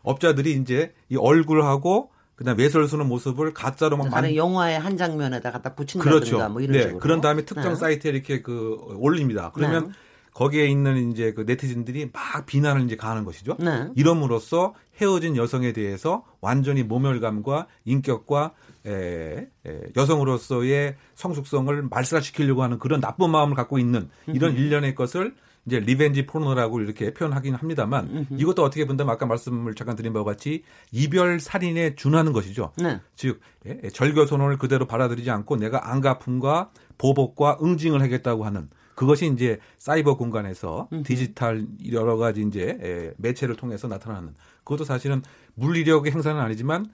업자들이 0.02 0.52
이제 0.54 0.94
이 1.08 1.16
얼굴하고 1.16 2.11
그다음 2.37 2.58
외설스러운 2.58 3.08
모습을 3.08 3.52
가짜로 3.52 3.96
막 3.96 4.08
만 4.11 4.34
영화의 4.34 4.78
한 4.78 4.96
장면에다 4.96 5.50
갖다 5.50 5.74
붙인다든가 5.74 6.18
그렇죠. 6.24 6.48
뭐 6.48 6.61
이런 6.61 6.72
네. 6.72 6.82
식으로. 6.82 6.98
그런 7.00 7.20
다음에 7.20 7.44
특정 7.44 7.70
네. 7.70 7.74
사이트에 7.74 8.11
이렇게 8.12 8.42
그 8.42 8.76
올립니다. 8.96 9.50
그러면 9.54 9.88
네. 9.88 9.92
거기에 10.34 10.66
있는 10.66 11.11
이제 11.11 11.32
그 11.32 11.40
네티즌들이 11.40 12.11
막 12.12 12.46
비난을 12.46 12.82
이제 12.82 12.94
가하는 12.94 13.24
것이죠. 13.24 13.56
네. 13.58 13.88
이럼으로써 13.96 14.74
헤어진 15.00 15.37
여성에 15.37 15.72
대해서 15.72 16.24
완전히 16.40 16.84
모멸감과 16.84 17.66
인격과 17.84 18.52
에, 18.87 19.48
에, 19.66 19.80
여성으로서의 19.96 20.94
성숙성을 21.16 21.82
말살시키려고 21.90 22.62
하는 22.62 22.78
그런 22.78 23.00
나쁜 23.00 23.30
마음을 23.30 23.56
갖고 23.56 23.80
있는 23.80 24.11
이런 24.28 24.54
일련의 24.54 24.94
것을 24.94 25.34
이제 25.68 25.81
revenge 25.81 26.24
포르노라고 26.24 26.81
이렇게 26.81 27.12
표현하긴 27.12 27.54
합니다만 27.54 28.26
이것도 28.31 28.64
어떻게 28.64 28.87
본다면 28.87 29.12
아까 29.12 29.26
말씀을 29.26 29.74
잠깐 29.74 29.96
드린 29.96 30.14
바와 30.14 30.24
같이 30.24 30.64
이별 30.90 31.38
살인에 31.38 31.94
준하는 31.94 32.33
것이죠. 32.33 32.72
네. 32.78 33.00
즉 33.14 33.40
예, 33.66 33.90
절교 33.90 34.24
선언을 34.24 34.57
그대로 34.57 34.87
받아들이지 34.87 35.31
않고 35.31 35.57
내가 35.57 35.90
앙갚음과 35.92 36.70
보복과 36.96 37.59
응징을 37.62 38.00
하겠다고 38.00 38.44
하는 38.44 38.68
그것이 38.94 39.26
이제 39.26 39.61
사이버 39.78 40.16
공간에서 40.16 40.88
디지털 41.04 41.66
여러 41.92 42.16
가지 42.16 42.42
이제 42.42 42.78
예, 42.83 43.12
매체를 43.18 43.54
통해서 43.54 43.87
나타나는 43.87 44.35
그것도 44.64 44.85
사실은 44.85 45.22
물리력의 45.54 46.12
행사는 46.12 46.40
아니지만 46.40 46.87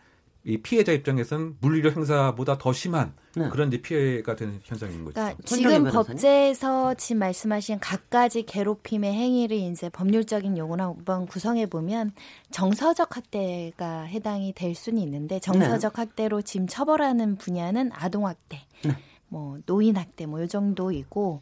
이 0.46 0.58
피해자 0.58 0.92
입장에서는 0.92 1.56
물리력 1.60 1.96
행사보다 1.96 2.58
더 2.58 2.72
심한 2.72 3.14
네. 3.34 3.48
그런 3.48 3.68
이제 3.68 3.80
피해가 3.80 4.36
되는 4.36 4.60
현상인 4.62 5.02
거죠. 5.04 5.14
그러니까 5.14 5.42
지금? 5.44 5.84
법제에서 5.84 6.94
지금 6.94 7.20
말씀하신 7.20 7.78
각가지 7.80 8.42
괴롭힘의 8.42 9.12
행위를 9.12 9.56
이제 9.56 9.88
법률적인 9.88 10.58
요구를 10.58 10.84
한번 10.84 11.26
구성해 11.26 11.64
보면 11.66 12.12
정서적 12.50 13.16
학대가 13.16 14.02
해당이 14.02 14.52
될 14.52 14.74
수는 14.74 15.00
있는데 15.02 15.40
정서적 15.40 15.98
학대로 15.98 16.42
지금 16.42 16.66
처벌하는 16.66 17.36
분야는 17.36 17.90
아동 17.94 18.26
학대, 18.26 18.60
뭐 19.28 19.58
노인 19.64 19.96
학대 19.96 20.26
뭐 20.26 20.40
요 20.42 20.46
정도이고 20.46 21.40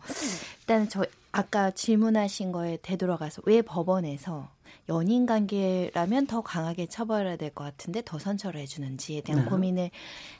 일단 0.61 0.89
저 0.89 1.05
아까 1.33 1.73
질문하신 1.73 2.53
거에 2.53 2.79
되돌아가서 2.83 3.43
왜 3.47 3.63
법원에서 3.63 4.49
연인 4.89 5.27
관계라면 5.27 6.27
더 6.27 6.41
강하게 6.41 6.87
처벌해야 6.87 7.37
될 7.37 7.51
것 7.51 7.65
같은데 7.65 8.03
더 8.05 8.19
선처를 8.19 8.61
해주는지에 8.61 9.21
대한 9.23 9.45
네. 9.45 9.51
고민을 9.51 9.91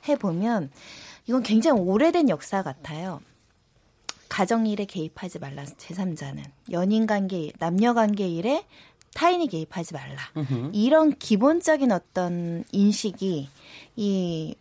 해보면 0.09 0.71
이건 1.27 1.43
굉장히 1.43 1.81
오래된 1.81 2.29
역사 2.29 2.63
같아요. 2.63 3.21
가정일에 4.29 4.87
개입하지 4.87 5.39
말라 5.41 5.65
제3자는 5.65 6.43
연인 6.73 7.07
관계 7.07 7.53
남녀 7.59 7.93
관계 7.93 8.27
일에 8.29 8.65
타인이 9.15 9.47
개입하지 9.47 9.93
말라 9.93 10.17
음흠. 10.39 10.71
이런 10.73 11.15
기본적인 11.19 11.93
어떤 11.93 12.65
인식이 12.73 13.49
이 13.97 14.55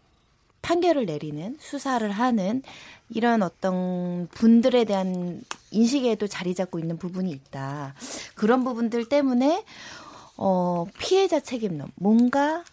판결을 0.61 1.05
내리는 1.05 1.57
수사를 1.59 2.09
하는 2.09 2.61
이런 3.09 3.43
어떤 3.43 4.27
분들에 4.31 4.85
대한 4.85 5.41
인식에도 5.71 6.27
자리 6.27 6.55
잡고 6.55 6.79
있는 6.79 6.97
부분이 6.97 7.31
있다. 7.31 7.95
그런 8.35 8.63
부분들 8.63 9.09
때문에 9.09 9.63
어 10.37 10.85
피해자 10.97 11.39
책임론 11.39 11.91
뭔가 11.95 12.63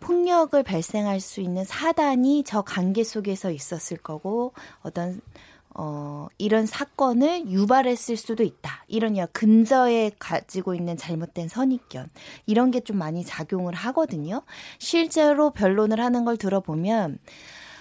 폭력을 0.00 0.60
발생할 0.62 1.20
수 1.20 1.40
있는 1.40 1.64
사단이 1.64 2.44
저 2.44 2.62
관계 2.62 3.02
속에서 3.02 3.50
있었을 3.50 3.96
거고 3.96 4.52
어떤 4.82 5.20
어, 5.78 6.28
이런 6.38 6.64
사건을 6.64 7.50
유발했을 7.50 8.16
수도 8.16 8.42
있다. 8.42 8.84
이런 8.88 9.16
여 9.18 9.26
근저에 9.32 10.12
가지고 10.18 10.74
있는 10.74 10.96
잘못된 10.96 11.48
선입견 11.48 12.08
이런 12.46 12.70
게 12.70 12.80
좀 12.86 12.98
많이 12.98 13.24
작용을 13.24 13.74
하거든요. 13.74 14.42
실제로 14.78 15.50
변론을 15.50 16.00
하는 16.00 16.24
걸 16.24 16.36
들어보면 16.36 17.18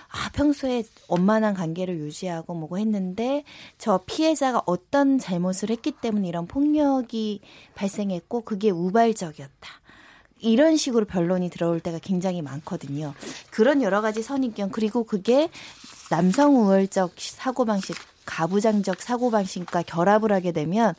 아, 0.09 0.29
평소에 0.33 0.83
원만한 1.09 1.53
관계를 1.53 1.97
유지하고 1.99 2.53
뭐고 2.55 2.79
했는데 2.79 3.43
저 3.77 3.99
피해자가 4.05 4.63
어떤 4.65 5.19
잘못을 5.19 5.69
했기 5.69 5.91
때문에 5.91 6.27
이런 6.27 6.47
폭력이 6.47 7.41
발생했고 7.75 8.41
그게 8.41 8.69
우발적이었다. 8.71 9.69
이런 10.39 10.77
식으로 10.77 11.05
변론이 11.05 11.49
들어올 11.49 11.79
때가 11.79 11.99
굉장히 11.99 12.41
많거든요. 12.41 13.13
그런 13.51 13.81
여러 13.81 14.01
가지 14.01 14.21
선입견 14.23 14.71
그리고 14.71 15.03
그게 15.03 15.49
남성 16.09 16.55
우월적 16.55 17.13
사고방식 17.17 17.95
가부장적 18.25 19.01
사고방식과 19.01 19.83
결합을 19.83 20.31
하게 20.31 20.51
되면 20.51 20.93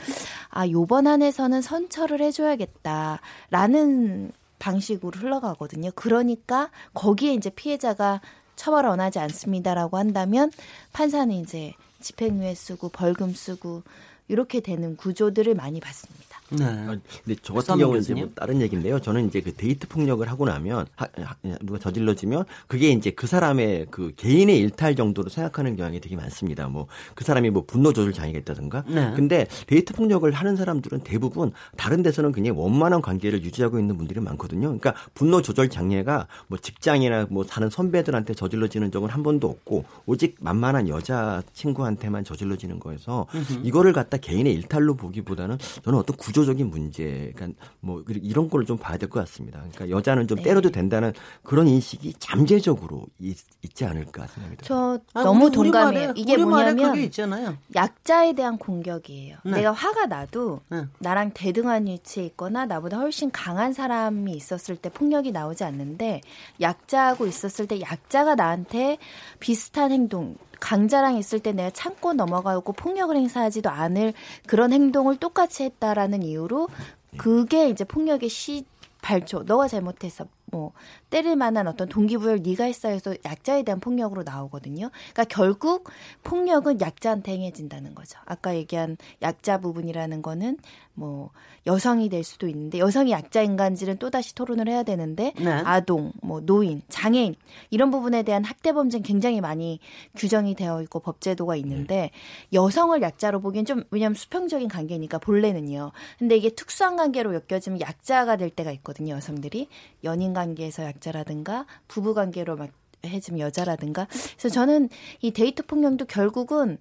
아 0.49 0.69
요번 0.69 1.07
안에서는 1.07 1.62
선처를 1.62 2.21
해줘야겠다라는 2.21 4.33
방식으로 4.59 5.19
흘러가거든요. 5.19 5.90
그러니까 5.95 6.71
거기에 6.95 7.35
이제 7.35 7.51
피해자가 7.51 8.21
처벌을 8.57 8.90
원하지 8.90 9.19
않습니다라고 9.19 9.99
한다면 9.99 10.51
판사는 10.92 11.35
이제 11.35 11.75
집행유예 12.01 12.55
쓰고 12.55 12.88
벌금 12.88 13.35
쓰고 13.35 13.83
이렇게 14.29 14.61
되는 14.61 14.97
구조들을 14.97 15.55
많이 15.55 15.81
봤습니다. 15.81 16.26
네. 16.50 16.64
아, 16.64 16.96
근데 17.24 17.38
저 17.42 17.54
같은 17.54 17.76
경우는 17.78 18.00
이제 18.00 18.14
뭐 18.14 18.28
다른 18.35 18.61
얘기인데요. 18.61 19.00
저는 19.00 19.26
이제 19.28 19.40
그 19.40 19.52
데이트 19.54 19.88
폭력을 19.88 20.26
하고 20.28 20.44
나면 20.46 20.87
하, 20.94 21.06
하, 21.22 21.35
누가 21.61 21.78
저질러지면 21.78 22.44
그게 22.66 22.90
이제 22.90 23.11
그 23.11 23.26
사람의 23.26 23.87
그 23.90 24.12
개인의 24.16 24.59
일탈 24.59 24.94
정도로 24.94 25.28
생각하는 25.28 25.76
경향이 25.76 26.00
되게 26.00 26.16
많습니다. 26.16 26.68
뭐 26.68 26.87
그 27.14 27.24
사람이 27.24 27.50
뭐 27.50 27.64
분노 27.66 27.92
조절 27.92 28.12
장애가 28.12 28.38
있다든가. 28.40 28.85
네. 28.88 29.12
근데 29.14 29.46
데이트 29.66 29.94
폭력을 29.94 30.30
하는 30.30 30.56
사람들은 30.56 31.00
대부분 31.00 31.52
다른 31.76 32.02
데서는 32.02 32.32
굉장히 32.32 32.59
원만한 32.59 33.02
관계를 33.02 33.42
유지하고 33.42 33.78
있는 33.78 33.96
분들이 33.96 34.20
많거든요. 34.20 34.66
그러니까 34.68 34.94
분노 35.14 35.42
조절 35.42 35.68
장애가 35.68 36.26
뭐 36.48 36.59
직장이나 36.59 37.26
뭐 37.30 37.44
다른 37.44 37.70
선배들한테 37.70 38.35
저질러지는 38.35 38.90
적은 38.90 39.09
한 39.09 39.22
번도 39.22 39.48
없고 39.48 39.85
오직 40.06 40.37
만만한 40.40 40.88
여자 40.88 41.42
친구한테만 41.54 42.24
저질러지는 42.24 42.80
거여서 42.80 43.26
이거를 43.62 43.92
갖다 43.92 44.16
개인의 44.16 44.52
일탈로 44.54 44.94
보기보다는 44.96 45.59
저는 45.85 45.98
어떤 45.98 46.16
구조 46.16 46.36
적인 46.44 46.68
문제, 46.70 47.33
그러니까 47.35 47.59
뭐 47.81 48.03
이런 48.09 48.49
걸 48.51 48.66
좀 48.66 48.77
봐야 48.77 48.96
될 48.99 49.09
것 49.09 49.20
같습니다. 49.20 49.59
그러니까 49.61 49.88
여자는 49.90 50.27
좀 50.27 50.38
네. 50.38 50.44
때려도 50.44 50.70
된다는 50.70 51.12
그런 51.44 51.68
인식이 51.68 52.14
잠재적으로 52.18 53.07
있, 53.20 53.37
지 53.75 53.85
않을까 53.85 54.27
생각이 54.27 54.57
듭니다. 54.57 54.64
저 54.64 54.99
아, 55.14 55.22
너무 55.25 55.51
동감해요. 55.51 56.12
이게 56.16 56.37
뭐냐면 56.37 56.92
그게 56.92 57.05
있잖아요. 57.05 57.57
약자에 57.75 58.33
대한 58.35 58.59
공격이에요. 58.59 59.37
네. 59.44 59.51
내가 59.53 59.72
화가 59.72 60.07
나도 60.07 60.61
네. 60.68 60.85
나랑 60.99 61.33
대등한 61.35 61.87
위치에 61.87 62.25
있거나 62.27 62.64
나보다 62.66 62.96
훨씬 62.99 63.31
강한 63.31 63.72
사람이 63.72 64.33
있었을 64.33 64.77
때 64.77 64.88
폭력이 64.88 65.33
나오지 65.33 65.64
않는데 65.64 66.20
약자하고 66.61 67.27
있었을 67.27 67.66
때 67.66 67.81
약자가 67.81 68.35
나한테 68.35 68.99
비슷한 69.40 69.92
행동 69.92 70.37
강자랑 70.61 71.16
있을 71.16 71.38
때 71.40 71.53
내가 71.53 71.71
참고 71.71 72.12
넘어가고 72.12 72.73
폭력을 72.73 73.14
행사하지도 73.16 73.71
않을 73.71 74.12
그런 74.47 74.73
행동을 74.73 75.16
똑같이 75.16 75.64
했다라는 75.64 76.23
이유로 76.23 76.69
그게 77.16 77.69
이제 77.69 77.85
폭력의 77.85 78.29
시 78.29 78.64
발초. 79.03 79.45
너가 79.45 79.69
잘못했어 79.69 80.27
뭐 80.47 80.73
때릴 81.11 81.37
만한 81.37 81.69
어떤 81.69 81.88
동기부여를 81.88 82.42
네가 82.42 82.64
했어 82.64 82.88
해서 82.88 83.14
약자에 83.25 83.62
대한 83.62 83.81
폭력으로 83.81 84.23
나오거든요. 84.23 84.90
그러니까 85.12 85.25
결국 85.25 85.88
폭력은 86.25 86.81
약자한테 86.81 87.33
행해진다는 87.33 87.95
거죠. 87.95 88.19
아까 88.25 88.55
얘기한 88.57 88.97
약자 89.23 89.59
부분이라는 89.59 90.23
거는 90.23 90.59
뭐 90.95 91.31
여성이 91.66 92.09
될 92.09 92.25
수도 92.25 92.49
있는데 92.49 92.79
여성이 92.79 93.11
약자 93.11 93.42
인간지는 93.42 93.99
또 93.99 94.11
다시 94.11 94.35
토론을 94.35 94.69
해야 94.69 94.83
되는데 94.83 95.33
네. 95.37 95.51
아동, 95.51 96.12
뭐 96.23 96.40
노인, 96.40 96.83
장애인 96.88 97.35
이런 97.71 97.90
부분에 97.90 98.23
대한 98.23 98.45
학대 98.45 98.73
범죄는 98.73 99.03
굉장히 99.03 99.40
많이 99.40 99.79
규정이 100.16 100.55
되어 100.55 100.81
있고 100.83 101.01
법제도가 101.01 101.57
있는데 101.57 102.11
여성을 102.53 103.01
약자로 103.01 103.40
보기엔 103.40 103.64
좀 103.64 103.83
왜냐하면 103.90 104.14
수평적인 104.14 104.69
관계니까 104.69 105.19
본래는요. 105.19 105.92
근데 106.19 106.37
이게 106.37 106.51
특수한 106.51 106.97
관계로 106.97 107.35
엮여지면 107.35 107.81
약자가 107.81 108.37
될 108.37 108.51
때가 108.51 108.73
있거든요. 108.73 109.14
여성들이 109.14 109.69
연인 110.05 110.33
관계에서 110.33 110.85
약 110.85 110.95
자라든가 111.00 111.66
부부 111.88 112.14
관계로 112.14 112.56
막 112.56 112.70
해지면 113.04 113.40
여자라든가 113.40 114.06
그래서 114.37 114.48
저는 114.48 114.88
이 115.20 115.30
데이트 115.30 115.64
폭력도 115.64 116.06
결국은 116.06 116.78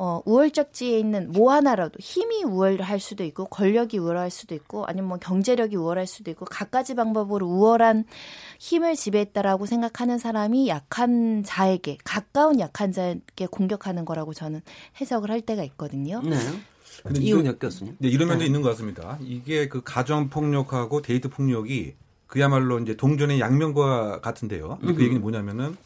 어, 0.00 0.22
우월적지에 0.26 0.96
있는 0.96 1.32
뭐 1.32 1.52
하나라도 1.52 1.96
힘이 1.98 2.44
우월할 2.44 3.00
수도 3.00 3.24
있고 3.24 3.46
권력이 3.46 3.98
우월할 3.98 4.30
수도 4.30 4.54
있고 4.54 4.86
아니면 4.86 5.08
뭐 5.08 5.18
경제력이 5.18 5.74
우월할 5.74 6.06
수도 6.06 6.30
있고 6.30 6.44
갖가지 6.44 6.94
방법으로 6.94 7.48
우월한 7.48 8.04
힘을 8.60 8.94
지배했다라고 8.94 9.66
생각하는 9.66 10.18
사람이 10.18 10.68
약한 10.68 11.42
자에게 11.44 11.98
가까운 12.04 12.60
약한 12.60 12.92
자에게 12.92 13.46
공격하는 13.50 14.04
거라고 14.04 14.32
저는 14.32 14.62
해석을 15.00 15.32
할 15.32 15.40
때가 15.40 15.64
있거든요. 15.64 16.22
네. 16.22 16.36
근데 17.02 17.20
이은혁 17.20 17.58
교수님. 17.58 17.96
네, 17.98 18.08
이런 18.08 18.28
면도 18.28 18.44
있는 18.44 18.62
것 18.62 18.70
같습니다. 18.70 19.18
이게 19.20 19.68
그 19.68 19.82
가정 19.82 20.28
폭력하고 20.28 21.02
데이트 21.02 21.28
폭력이 21.28 21.94
그야말로 22.28 22.78
이제 22.78 22.94
동전의 22.94 23.40
양면과 23.40 24.20
같은데요. 24.20 24.78
그 24.80 25.02
얘기는 25.02 25.20
뭐냐면은 25.20 25.76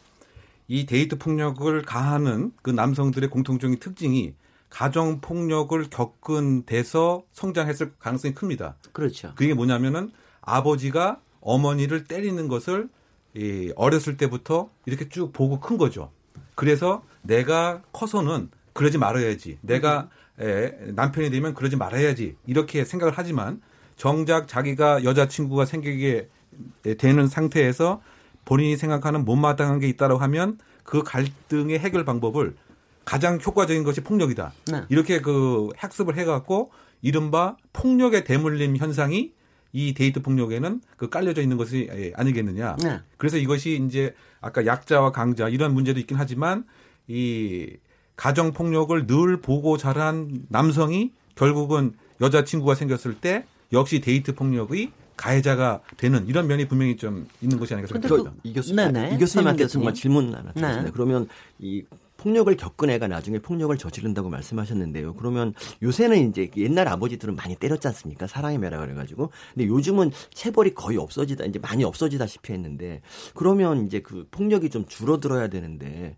이 0.68 0.86
데이트 0.86 1.16
폭력을 1.16 1.82
가하는 1.82 2.52
그 2.62 2.70
남성들의 2.70 3.30
공통적인 3.30 3.78
특징이 3.78 4.34
가정 4.68 5.20
폭력을 5.20 5.82
겪은 5.90 6.64
데서 6.66 7.24
성장했을 7.32 7.92
가능성이 7.98 8.34
큽니다. 8.34 8.76
그렇죠. 8.92 9.32
그게 9.36 9.54
뭐냐면은 9.54 10.10
아버지가 10.40 11.20
어머니를 11.40 12.04
때리는 12.04 12.48
것을 12.48 12.88
이 13.34 13.72
어렸을 13.76 14.16
때부터 14.16 14.70
이렇게 14.86 15.08
쭉 15.08 15.32
보고 15.32 15.60
큰 15.60 15.78
거죠. 15.78 16.10
그래서 16.54 17.02
내가 17.22 17.82
커서는 17.92 18.50
그러지 18.72 18.98
말아야지. 18.98 19.58
내가 19.60 20.08
에, 20.40 20.70
남편이 20.92 21.30
되면 21.30 21.54
그러지 21.54 21.76
말아야지. 21.76 22.36
이렇게 22.46 22.84
생각을 22.84 23.12
하지만 23.16 23.60
정작 24.02 24.48
자기가 24.48 25.04
여자친구가 25.04 25.64
생기게 25.64 26.28
되는 26.98 27.28
상태에서 27.28 28.02
본인이 28.44 28.76
생각하는 28.76 29.24
못마땅한 29.24 29.78
게 29.78 29.88
있다고 29.90 30.16
하면 30.16 30.58
그 30.82 31.04
갈등의 31.04 31.78
해결 31.78 32.04
방법을 32.04 32.56
가장 33.04 33.38
효과적인 33.38 33.84
것이 33.84 34.00
폭력이다. 34.00 34.54
네. 34.72 34.82
이렇게 34.88 35.20
그 35.20 35.68
학습을 35.76 36.18
해갖고 36.18 36.72
이른바 37.00 37.56
폭력의 37.72 38.24
대물림 38.24 38.76
현상이 38.76 39.34
이 39.72 39.94
데이트 39.94 40.20
폭력에는 40.20 40.80
그 40.96 41.08
깔려져 41.08 41.40
있는 41.40 41.56
것이 41.56 41.88
예, 41.92 42.12
아니겠느냐. 42.16 42.78
네. 42.82 42.98
그래서 43.18 43.36
이것이 43.36 43.80
이제 43.86 44.16
아까 44.40 44.66
약자와 44.66 45.12
강자 45.12 45.48
이런 45.48 45.74
문제도 45.74 46.00
있긴 46.00 46.16
하지만 46.16 46.64
이 47.06 47.76
가정 48.16 48.52
폭력을 48.52 49.06
늘 49.06 49.40
보고 49.40 49.76
자란 49.76 50.44
남성이 50.48 51.12
결국은 51.36 51.92
여자친구가 52.20 52.74
생겼을 52.74 53.20
때 53.20 53.44
역시 53.72 54.00
데이트 54.00 54.34
폭력의 54.34 54.90
가해자가 55.16 55.80
되는 55.96 56.26
이런 56.26 56.46
면이 56.46 56.66
분명히 56.68 56.96
좀 56.96 57.28
있는 57.40 57.58
것이 57.58 57.74
아닌가 57.74 57.92
생각합니다. 57.92 58.30
저, 58.30 58.36
이 58.42 58.52
교수, 58.52 58.74
네네. 58.74 59.14
이 59.14 59.18
교수님한테 59.18 59.66
정말 59.66 59.92
교수님. 59.92 59.94
질문 59.94 60.34
하나 60.34 60.52
드리겠습니다. 60.52 60.82
네. 60.82 60.90
그러면 60.92 61.28
이 61.58 61.84
폭력을 62.16 62.56
겪은 62.56 62.88
애가 62.90 63.08
나중에 63.08 63.40
폭력을 63.40 63.76
저지른다고 63.76 64.30
말씀하셨는데요. 64.30 65.14
그러면 65.14 65.54
요새는 65.82 66.30
이제 66.30 66.50
옛날 66.56 66.86
아버지들은 66.88 67.34
많이 67.34 67.56
때렸지 67.56 67.88
않습니까? 67.88 68.26
사랑의 68.26 68.58
매라 68.58 68.78
그래가지고. 68.78 69.30
근데 69.54 69.66
요즘은 69.66 70.12
체벌이 70.32 70.74
거의 70.74 70.98
없어지다, 70.98 71.44
이제 71.46 71.58
많이 71.58 71.82
없어지다시피 71.82 72.52
했는데 72.52 73.00
그러면 73.34 73.86
이제 73.86 74.00
그 74.00 74.26
폭력이 74.30 74.70
좀 74.70 74.86
줄어들어야 74.86 75.48
되는데 75.48 76.16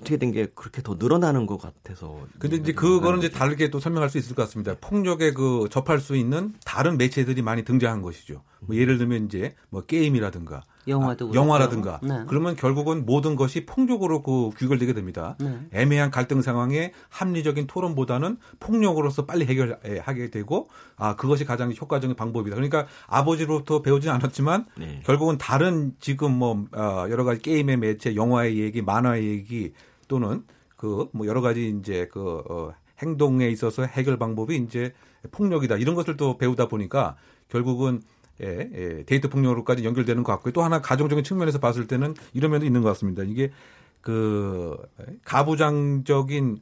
어떻게 0.00 0.16
된 0.16 0.30
게 0.30 0.46
그렇게 0.54 0.82
더 0.82 0.96
늘어나는 0.98 1.46
것 1.46 1.58
같아서. 1.58 2.26
근데 2.38 2.56
이제 2.56 2.72
그거는 2.72 3.18
이제 3.18 3.30
다르게 3.30 3.70
또 3.70 3.80
설명할 3.80 4.08
수 4.10 4.18
있을 4.18 4.34
것 4.34 4.42
같습니다. 4.42 4.74
폭력에 4.80 5.32
그 5.32 5.68
접할 5.70 5.98
수 6.00 6.16
있는 6.16 6.54
다른 6.64 6.96
매체들이 6.96 7.42
많이 7.42 7.64
등장한 7.64 8.02
것이죠. 8.02 8.42
뭐 8.60 8.76
예를 8.76 8.98
들면 8.98 9.24
이제 9.26 9.54
뭐 9.70 9.82
게임이라든가 9.82 10.62
영화도 10.86 11.28
아. 11.28 11.34
영화라든가 11.34 12.00
네. 12.02 12.24
그러면 12.28 12.56
결국은 12.56 13.06
모든 13.06 13.34
것이 13.36 13.64
폭력으로 13.66 14.22
그 14.22 14.50
귀결되게 14.58 14.92
됩니다. 14.92 15.36
네. 15.40 15.58
애매한 15.72 16.10
갈등 16.10 16.42
상황에 16.42 16.92
합리적인 17.08 17.66
토론보다는 17.66 18.36
폭력으로서 18.60 19.24
빨리 19.26 19.46
해결하게 19.46 20.30
되고 20.30 20.68
아 20.96 21.16
그것이 21.16 21.44
가장 21.44 21.72
효과적인 21.72 22.16
방법이다. 22.16 22.54
그러니까 22.54 22.86
아버지로부터 23.06 23.82
배우진 23.82 24.10
않았지만 24.10 24.66
네. 24.78 25.02
결국은 25.04 25.38
다른 25.38 25.94
지금 26.00 26.32
뭐 26.32 26.66
어, 26.72 27.06
여러 27.10 27.24
가지 27.24 27.40
게임의 27.40 27.78
매체, 27.78 28.14
영화의 28.14 28.58
얘기, 28.58 28.82
만화의 28.82 29.26
얘기 29.28 29.72
또는 30.10 30.44
그 30.76 31.06
뭐 31.12 31.26
여러 31.26 31.40
가지 31.40 31.68
이제 31.78 32.08
그 32.10 32.42
어, 32.50 32.72
행동에 32.98 33.48
있어서 33.48 33.84
해결 33.84 34.18
방법이 34.18 34.56
이제 34.56 34.92
폭력이다 35.30 35.76
이런 35.76 35.94
것을 35.94 36.16
또 36.16 36.36
배우다 36.36 36.68
보니까 36.68 37.16
결국은 37.48 38.02
예, 38.42 38.70
예, 38.74 39.04
데이트 39.04 39.28
폭력으로까지 39.28 39.84
연결되는 39.84 40.22
것 40.22 40.32
같고요. 40.32 40.52
또 40.52 40.62
하나 40.62 40.80
가정적인 40.80 41.24
측면에서 41.24 41.58
봤을 41.60 41.86
때는 41.86 42.14
이런 42.32 42.50
면도 42.50 42.64
있는 42.66 42.80
것 42.80 42.88
같습니다. 42.88 43.22
이게 43.22 43.52
그 44.00 44.76
가부장적인 45.24 46.58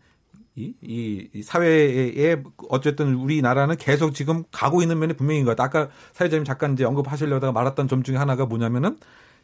이, 0.57 0.75
이, 0.83 1.29
이 1.33 1.43
사회에 1.43 2.43
어쨌든 2.69 3.15
우리나라는 3.15 3.77
계속 3.77 4.13
지금 4.13 4.43
가고 4.51 4.83
있는 4.83 4.99
면이 4.99 5.15
분명히 5.15 5.45
것 5.45 5.57
같아요. 5.57 5.85
아까 5.85 5.93
사회자님 6.15 6.45
잠깐 6.45 6.73
이제 6.73 6.85
언급하시려다가 6.85 7.53
말았던 7.53 7.87
점 7.87 8.03
중에 8.03 8.17
하나가 8.17 8.45
뭐냐면은 8.45 8.99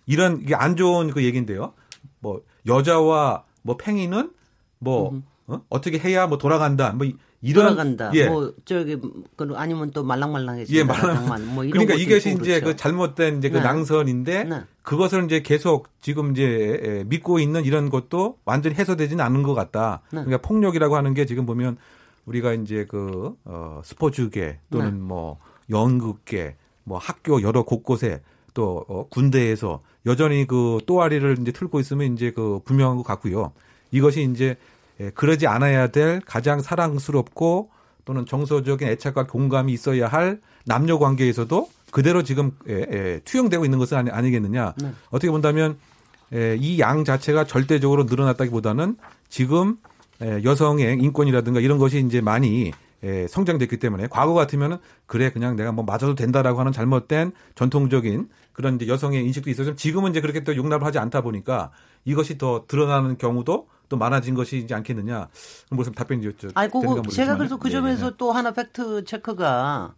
이런 0.06 0.40
이게 0.42 0.56
안 0.56 0.74
좋은 0.74 1.10
그 1.12 1.22
얘기인데요. 1.22 1.72
뭐 2.18 2.42
여자와 2.66 3.44
뭐 3.64 3.76
팽이는 3.76 4.30
뭐 4.78 5.20
어? 5.46 5.60
어떻게 5.68 5.98
해야 5.98 6.26
뭐 6.26 6.38
돌아간다. 6.38 6.92
뭐 6.92 7.06
이- 7.06 7.16
이런 7.42 7.64
돌아간다. 7.68 8.10
예. 8.14 8.26
뭐 8.28 8.52
저기 8.64 8.96
그 9.36 9.52
아니면 9.56 9.90
또 9.90 10.02
말랑말랑해진다. 10.04 10.78
예, 10.78 10.84
말랑- 10.86 11.44
뭐 11.54 11.64
이런 11.64 11.72
그러니까 11.86 11.94
이것이 11.94 12.30
이제 12.32 12.60
그렇죠. 12.60 12.64
그 12.64 12.76
잘못된 12.76 13.38
이제 13.38 13.50
그 13.50 13.58
네. 13.58 13.62
낭선인데 13.62 14.44
네. 14.44 14.62
그것을 14.82 15.24
이제 15.24 15.40
계속 15.42 15.88
지금 16.00 16.30
이제 16.32 16.80
에, 16.82 17.04
믿고 17.04 17.38
있는 17.40 17.64
이런 17.64 17.90
것도 17.90 18.38
완전히 18.46 18.76
해소되지는 18.76 19.22
않은 19.24 19.42
것 19.42 19.54
같다. 19.54 20.00
네. 20.12 20.24
그러니까 20.24 20.38
폭력이라고 20.38 20.96
하는 20.96 21.12
게 21.14 21.26
지금 21.26 21.44
보면 21.46 21.76
우리가 22.26 22.54
이제 22.54 22.86
그 22.88 23.34
어, 23.44 23.80
스포츠계 23.84 24.58
또는 24.70 24.92
네. 24.92 24.96
뭐 24.98 25.38
연극계, 25.68 26.56
뭐 26.84 26.96
학교 26.98 27.42
여러 27.42 27.62
곳곳에 27.64 28.22
또 28.54 28.84
어, 28.88 29.06
군대에서 29.10 29.82
여전히 30.06 30.46
그 30.46 30.80
또아리를 30.86 31.38
이제 31.40 31.52
틀고 31.52 31.80
있으면 31.80 32.12
이제 32.12 32.30
그 32.30 32.60
분명한 32.64 32.96
것 32.98 33.02
같고요. 33.02 33.52
이것이 33.90 34.28
이제 34.30 34.56
에, 35.00 35.10
그러지 35.10 35.46
않아야 35.46 35.88
될 35.88 36.20
가장 36.24 36.60
사랑스럽고 36.60 37.70
또는 38.04 38.26
정서적인 38.26 38.86
애착과 38.86 39.26
공감이 39.26 39.72
있어야 39.72 40.08
할 40.08 40.40
남녀 40.66 40.98
관계에서도 40.98 41.68
그대로 41.90 42.22
지금 42.22 42.52
에, 42.68 42.74
에, 42.74 43.20
투영되고 43.24 43.64
있는 43.64 43.78
것은 43.78 43.96
아니, 43.96 44.10
아니 44.10 44.30
겠느냐. 44.30 44.74
네. 44.76 44.92
어떻게 45.10 45.30
본다면 45.30 45.78
이양 46.58 47.04
자체가 47.04 47.44
절대적으로 47.44 48.04
늘어났다기보다는 48.04 48.96
지금 49.28 49.76
에, 50.20 50.42
여성의 50.42 50.98
인권이라든가 51.00 51.60
이런 51.60 51.78
것이 51.78 52.00
이제 52.00 52.20
많이 52.20 52.72
에, 53.04 53.28
성장됐기 53.28 53.76
때문에 53.76 54.06
과거 54.08 54.32
같으면은 54.32 54.78
그래 55.06 55.30
그냥 55.30 55.56
내가 55.56 55.72
뭐 55.72 55.84
맞아도 55.84 56.14
된다라고 56.14 56.58
하는 56.58 56.72
잘못된 56.72 57.32
전통적인 57.54 58.30
그런 58.52 58.76
이제 58.76 58.88
여성의 58.88 59.24
인식도 59.26 59.50
있어서 59.50 59.74
지금은 59.74 60.10
이제 60.10 60.20
그렇게 60.20 60.42
또 60.42 60.56
용납을 60.56 60.86
하지 60.86 60.98
않다 60.98 61.20
보니까 61.20 61.70
이것이 62.04 62.38
더 62.38 62.64
드러나는 62.66 63.18
경우도 63.18 63.68
또 63.90 63.96
많아진 63.98 64.34
것이지 64.34 64.72
않겠느냐. 64.72 65.28
무슨 65.70 65.92
답변이 65.92 66.22
죠. 66.22 66.48
아니, 66.54 66.70
그거 66.70 67.02
제가 67.02 67.36
그래서 67.36 67.58
그 67.58 67.70
점에서 67.70 68.16
또 68.16 68.32
하나 68.32 68.50
fact 68.52 69.04
check가 69.04 69.94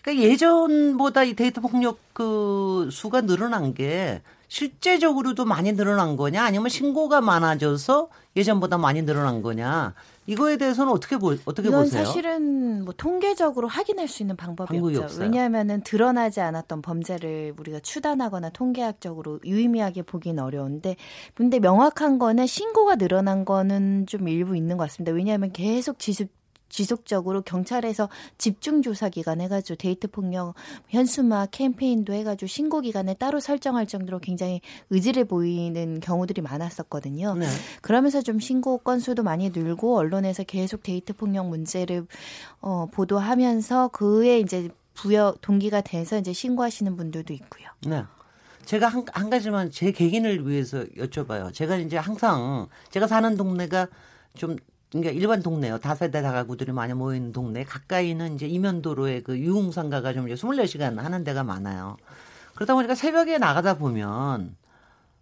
그러니까 0.00 0.24
예전보다 0.24 1.22
이 1.24 1.34
데이트 1.34 1.60
폭력 1.60 1.98
그 2.12 2.88
수가 2.90 3.20
늘어난 3.22 3.74
게 3.74 4.22
실제적으로도 4.48 5.44
많이 5.44 5.72
늘어난 5.72 6.16
거냐? 6.16 6.44
아니면 6.44 6.68
신고가 6.68 7.20
많아져서 7.20 8.08
예전보다 8.36 8.78
많이 8.78 9.02
늘어난 9.02 9.42
거냐 9.42 9.94
이거에 10.26 10.56
대해서는 10.56 10.92
어떻게 10.92 11.16
보 11.16 11.34
어떻게 11.44 11.68
이건 11.68 11.84
보세요? 11.84 12.04
사실은 12.04 12.84
뭐 12.84 12.94
통계적으로 12.96 13.68
확인할 13.68 14.08
수 14.08 14.22
있는 14.22 14.36
방법이 14.36 14.78
없죠. 14.78 15.02
없어요. 15.02 15.22
왜냐하면은 15.22 15.82
드러나지 15.82 16.40
않았던 16.40 16.82
범죄를 16.82 17.54
우리가 17.58 17.80
추단하거나 17.80 18.50
통계학적으로 18.50 19.40
유의미하게 19.44 20.02
보기는 20.02 20.42
어려운데, 20.42 20.96
근데 21.34 21.58
명확한 21.58 22.18
거는 22.18 22.46
신고가 22.46 22.96
늘어난 22.96 23.44
거는 23.44 24.06
좀 24.06 24.28
일부 24.28 24.56
있는 24.56 24.76
것 24.76 24.84
같습니다. 24.84 25.12
왜냐하면 25.12 25.52
계속 25.52 25.98
지속 25.98 26.28
지속적으로 26.72 27.42
경찰에서 27.42 28.08
집중 28.38 28.82
조사 28.82 29.08
기간 29.08 29.40
해가지고 29.40 29.76
데이트 29.76 30.08
폭력 30.08 30.54
현수막 30.88 31.50
캠페인도 31.52 32.14
해가지고 32.14 32.46
신고 32.48 32.80
기간을 32.80 33.14
따로 33.16 33.38
설정할 33.38 33.86
정도로 33.86 34.18
굉장히 34.18 34.60
의지를 34.90 35.26
보이는 35.26 36.00
경우들이 36.00 36.40
많았었거든요. 36.40 37.34
네. 37.34 37.46
그러면서 37.82 38.22
좀 38.22 38.40
신고 38.40 38.78
건수도 38.78 39.22
많이 39.22 39.50
늘고 39.50 39.98
언론에서 39.98 40.42
계속 40.44 40.82
데이트 40.82 41.12
폭력 41.12 41.48
문제를 41.48 42.06
어, 42.60 42.86
보도하면서 42.90 43.88
그에 43.88 44.40
이제 44.40 44.70
부여 44.94 45.34
동기가 45.42 45.82
돼서 45.82 46.18
이제 46.18 46.32
신고하시는 46.32 46.96
분들도 46.96 47.34
있고요. 47.34 47.68
네. 47.86 48.04
제가 48.64 48.88
한, 48.88 49.04
한 49.12 49.28
가지만 49.28 49.70
제 49.70 49.92
개인을 49.92 50.48
위해서 50.48 50.84
여쭤봐요. 50.96 51.52
제가 51.52 51.76
이제 51.76 51.98
항상 51.98 52.68
제가 52.90 53.06
사는 53.06 53.36
동네가 53.36 53.88
좀 54.34 54.56
그러니까 54.92 55.10
일반 55.12 55.42
동네요. 55.42 55.78
다세대 55.78 56.20
다가구들이 56.20 56.72
많이 56.72 56.92
모이는 56.92 57.32
동네. 57.32 57.64
가까이는 57.64 58.34
이제 58.34 58.46
이면도로에 58.46 59.22
그 59.22 59.38
유흥상가가 59.38 60.12
좀 60.12 60.28
이제 60.28 60.34
24시간 60.34 60.96
하는 60.96 61.24
데가 61.24 61.42
많아요. 61.42 61.96
그러다 62.54 62.74
보니까 62.74 62.94
새벽에 62.94 63.38
나가다 63.38 63.78
보면 63.78 64.54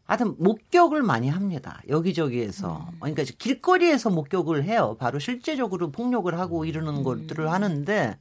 하여튼 0.06 0.34
목격을 0.38 1.04
많이 1.04 1.28
합니다. 1.28 1.80
여기저기에서. 1.88 2.88
그러니까 2.98 3.22
이제 3.22 3.32
길거리에서 3.38 4.10
목격을 4.10 4.64
해요. 4.64 4.96
바로 4.98 5.20
실제적으로 5.20 5.92
폭력을 5.92 6.36
하고 6.36 6.64
이러는 6.64 7.04
것들을 7.04 7.50
하는데 7.52 8.18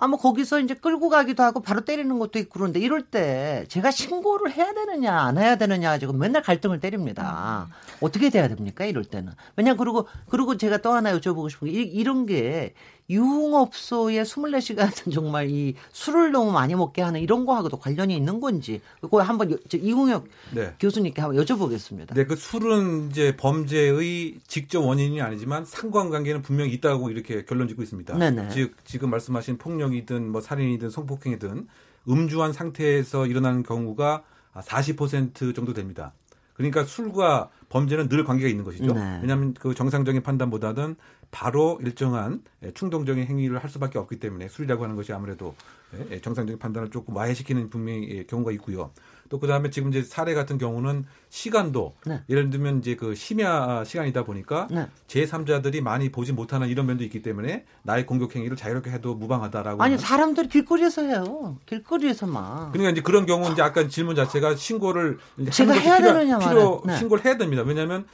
아마 0.00 0.16
거기서 0.16 0.60
이제 0.60 0.74
끌고 0.74 1.08
가기도 1.08 1.42
하고 1.42 1.60
바로 1.60 1.80
때리는 1.80 2.20
것도 2.20 2.38
있고 2.38 2.60
그런데 2.60 2.78
이럴 2.78 3.02
때 3.02 3.64
제가 3.68 3.90
신고를 3.90 4.52
해야 4.52 4.72
되느냐 4.72 5.12
안 5.12 5.36
해야 5.38 5.56
되느냐 5.56 5.90
가지고 5.90 6.12
맨날 6.12 6.40
갈등을 6.40 6.78
때립니다. 6.78 7.68
어떻게 8.00 8.30
돼야 8.30 8.46
됩니까 8.46 8.84
이럴 8.84 9.04
때는? 9.04 9.32
왜냐 9.56 9.74
그리고 9.74 10.06
그리고 10.30 10.56
제가 10.56 10.78
또 10.78 10.92
하나 10.92 11.12
여쭤보고 11.18 11.50
싶은 11.50 11.66
게 11.66 11.82
이, 11.82 11.82
이런 11.82 12.26
게 12.26 12.74
유흥업소에 13.10 14.22
24시간 14.22 14.90
정말 15.12 15.48
이 15.50 15.74
술을 15.92 16.32
너무 16.32 16.52
많이 16.52 16.74
먹게 16.74 17.02
하는 17.02 17.20
이런 17.20 17.46
거하고도 17.46 17.78
관련이 17.78 18.14
있는 18.14 18.40
건지 18.40 18.80
그거 19.00 19.22
한번 19.22 19.50
여, 19.50 19.56
이웅혁 19.72 20.26
네. 20.54 20.74
교수님께 20.78 21.20
한번 21.20 21.42
여쭤보겠습니다. 21.42 22.14
네, 22.14 22.24
그 22.24 22.36
술은 22.36 23.10
이제 23.10 23.36
범죄의 23.36 24.38
직접 24.46 24.80
원인이 24.80 25.20
아니지만 25.22 25.64
상관관계는 25.64 26.42
분명히 26.42 26.72
있다고 26.74 27.10
이렇게 27.10 27.44
결론 27.44 27.68
짓고 27.68 27.82
있습니다. 27.82 28.16
네네. 28.16 28.50
즉 28.50 28.74
지금 28.84 29.10
말씀하신 29.10 29.58
폭력이든 29.58 30.30
뭐 30.30 30.40
살인이든 30.40 30.90
성폭행이든 30.90 31.66
음주한 32.08 32.52
상태에서 32.52 33.26
일어나는 33.26 33.62
경우가 33.62 34.22
40% 34.54 35.54
정도 35.54 35.72
됩니다. 35.72 36.12
그러니까 36.58 36.84
술과 36.84 37.50
범죄는 37.68 38.08
늘 38.08 38.24
관계가 38.24 38.48
있는 38.48 38.64
것이죠. 38.64 38.92
네. 38.92 39.20
왜냐하면 39.22 39.54
그 39.54 39.74
정상적인 39.74 40.22
판단보다는 40.22 40.96
바로 41.30 41.78
일정한 41.82 42.42
예, 42.64 42.72
충동적인 42.72 43.24
행위를 43.24 43.62
할 43.62 43.70
수밖에 43.70 43.98
없기 43.98 44.18
때문에 44.18 44.48
술이라고 44.48 44.82
하는 44.82 44.96
것이 44.96 45.12
아무래도 45.12 45.54
예, 45.94 46.14
예, 46.16 46.20
정상적인 46.20 46.58
판단을 46.58 46.90
조금 46.90 47.14
와해시키는 47.14 47.70
분명히 47.70 48.08
예, 48.10 48.24
경우가 48.24 48.50
있고요. 48.52 48.90
또 49.28 49.38
그다음에 49.38 49.70
지금 49.70 49.90
이제 49.90 50.02
사례 50.02 50.34
같은 50.34 50.58
경우는 50.58 51.04
시간도 51.28 51.96
네. 52.06 52.22
예를 52.28 52.50
들면 52.50 52.78
이제 52.78 52.96
그 52.96 53.14
심야 53.14 53.84
시간이다 53.84 54.24
보니까 54.24 54.68
네. 54.70 54.86
제3자들이 55.06 55.80
많이 55.80 56.10
보지 56.10 56.32
못하는 56.32 56.68
이런 56.68 56.86
면도 56.86 57.04
있기 57.04 57.22
때문에 57.22 57.64
나의 57.82 58.06
공격 58.06 58.34
행위를 58.34 58.56
자유롭게 58.56 58.90
해도 58.90 59.14
무방하다라고 59.14 59.82
아니 59.82 59.98
사람들이 59.98 60.48
길거리에서 60.48 61.02
해요. 61.02 61.58
길거리에서만. 61.66 62.72
그러니까 62.72 62.90
이제 62.90 63.02
그런 63.02 63.26
경우 63.26 63.50
이제 63.52 63.62
아까 63.62 63.88
질문 63.88 64.16
자체가 64.16 64.56
신고를 64.56 65.18
제가 65.50 65.72
해야 65.74 65.98
필요, 65.98 66.12
되느냐 66.14 66.38
필요. 66.38 66.82
네. 66.86 66.96
신고를 66.96 67.24
해야 67.24 67.36
됩니다. 67.36 67.62
왜냐하면 67.62 68.06
예, 68.06 68.08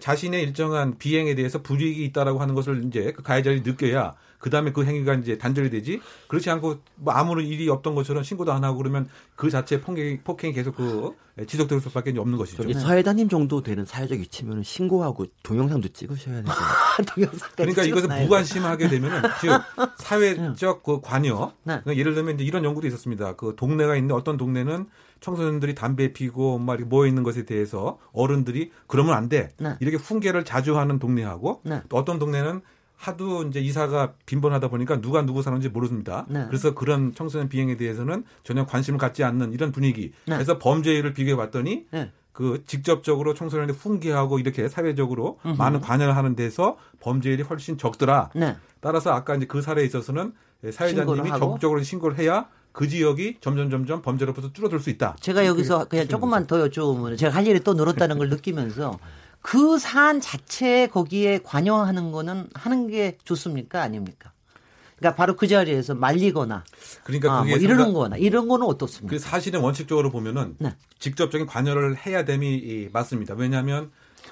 자신의 0.00 0.42
일정한 0.42 0.98
비행에 0.98 1.34
대해서 1.34 1.62
불이익이 1.62 2.04
있다라고 2.06 2.40
하는 2.40 2.54
것을 2.54 2.84
이제 2.86 3.12
그 3.12 3.22
가해자들이 3.22 3.62
느껴야 3.62 4.16
그 4.38 4.50
다음에 4.50 4.72
그 4.72 4.84
행위가 4.84 5.14
이제 5.14 5.38
단절이 5.38 5.70
되지. 5.70 6.00
그렇지 6.28 6.50
않고 6.50 6.78
뭐 6.96 7.14
아무런 7.14 7.46
일이 7.46 7.68
없던 7.68 7.94
것처럼 7.94 8.22
신고도 8.22 8.52
안 8.52 8.64
하고 8.64 8.78
그러면 8.78 9.08
그 9.34 9.50
자체 9.50 9.80
폭행이, 9.80 10.20
폭행이 10.20 10.52
계속 10.54 10.76
그 10.76 11.14
예, 11.38 11.44
지속될 11.44 11.80
수밖에 11.80 12.14
없는 12.16 12.38
것이죠. 12.38 12.62
저기 12.62 12.74
사회자님 12.74 13.28
정도 13.28 13.62
되는 13.62 13.84
사회적 13.84 14.18
위치면 14.18 14.62
신고하고 14.62 15.26
동영상도 15.42 15.88
찍으셔야 15.88 16.42
되죠. 16.42 16.52
동영상까지 17.14 17.56
그러니까 17.56 17.82
이것을? 17.82 18.08
무관심하게 18.22 18.88
되면은 18.88 19.22
즉 19.40 19.50
사회적 19.98 20.82
그 20.82 21.00
관여 21.00 21.52
네. 21.64 21.80
그러니까 21.82 21.96
예를 21.96 22.14
들면 22.14 22.36
이제 22.36 22.44
이런 22.44 22.64
연구도 22.64 22.86
있었습니다. 22.86 23.36
그 23.36 23.54
동네가 23.56 23.96
있는데 23.96 24.14
어떤 24.14 24.36
동네는 24.36 24.86
청소년들이 25.20 25.74
담배 25.74 26.12
피고 26.12 26.58
막 26.58 26.74
이렇게 26.74 26.88
모여 26.88 27.06
있는 27.06 27.22
것에 27.22 27.44
대해서 27.44 27.98
어른들이 28.12 28.70
그러면 28.86 29.14
안 29.14 29.28
돼. 29.28 29.50
네. 29.58 29.76
이렇게 29.80 29.96
훈계를 29.96 30.44
자주 30.44 30.78
하는 30.78 30.98
동네하고 30.98 31.60
네. 31.64 31.82
또 31.88 31.96
어떤 31.96 32.18
동네는 32.18 32.60
하도 32.96 33.42
이제 33.42 33.60
이사가 33.60 34.14
빈번하다 34.24 34.68
보니까 34.68 35.00
누가 35.00 35.24
누구 35.24 35.42
사는지 35.42 35.68
모릅니다. 35.68 36.24
네. 36.28 36.44
그래서 36.46 36.74
그런 36.74 37.14
청소년 37.14 37.48
비행에 37.48 37.76
대해서는 37.76 38.24
전혀 38.42 38.64
관심을 38.64 38.98
갖지 38.98 39.22
않는 39.22 39.52
이런 39.52 39.70
분위기. 39.70 40.12
네. 40.26 40.34
그래서 40.34 40.58
범죄율을 40.58 41.12
비교해 41.12 41.36
봤더니 41.36 41.86
네. 41.90 42.10
그 42.32 42.62
직접적으로 42.66 43.32
청소년을 43.34 43.74
훈계하고 43.74 44.38
이렇게 44.38 44.68
사회적으로 44.68 45.38
많은 45.56 45.80
관여를 45.80 46.16
하는 46.16 46.36
데서 46.36 46.76
범죄율이 47.00 47.42
훨씬 47.42 47.78
적더라. 47.78 48.30
네. 48.34 48.56
따라서 48.80 49.12
아까 49.12 49.34
이제 49.34 49.46
그 49.46 49.62
사례에 49.62 49.84
있어서는 49.86 50.32
사회자님이? 50.70 51.30
적극적으로 51.30 51.82
신고를 51.82 52.18
해야 52.18 52.48
그 52.76 52.86
지역이 52.88 53.38
점점 53.40 53.70
점점 53.70 54.02
범죄로부터 54.02 54.52
줄어들 54.52 54.80
수 54.80 54.90
있다. 54.90 55.16
제가 55.20 55.46
여기서 55.46 55.86
그냥 55.86 56.06
조금만 56.08 56.46
더 56.46 56.56
여쭤보면 56.68 57.16
제가 57.16 57.34
할 57.34 57.46
일이 57.46 57.58
또 57.60 57.72
늘었다는 57.72 58.18
걸 58.18 58.28
느끼면서 58.28 58.98
그 59.40 59.78
사안 59.78 60.20
자체에 60.20 60.88
거기에 60.88 61.38
관여하는 61.42 62.12
거는 62.12 62.50
하는 62.52 62.86
게 62.88 63.16
좋습니까? 63.24 63.80
아닙니까? 63.80 64.30
그러니까 64.98 65.16
바로 65.16 65.36
그 65.36 65.46
자리에서 65.46 65.94
말리거나 65.94 66.64
그러니까 67.04 67.38
아, 67.38 67.44
뭐 67.44 67.56
이러는 67.56 67.94
거나 67.94 68.18
이런 68.18 68.46
거는 68.46 68.66
어떻습니까? 68.66 69.10
그 69.10 69.18
사실은 69.18 69.60
원칙적으로 69.60 70.10
보면은 70.10 70.56
네. 70.58 70.74
직접적인 70.98 71.46
관여를 71.46 71.96
해야 71.96 72.26
됨이 72.26 72.56
이, 72.56 72.88
맞습니다. 72.92 73.32
왜냐하면 73.32 73.90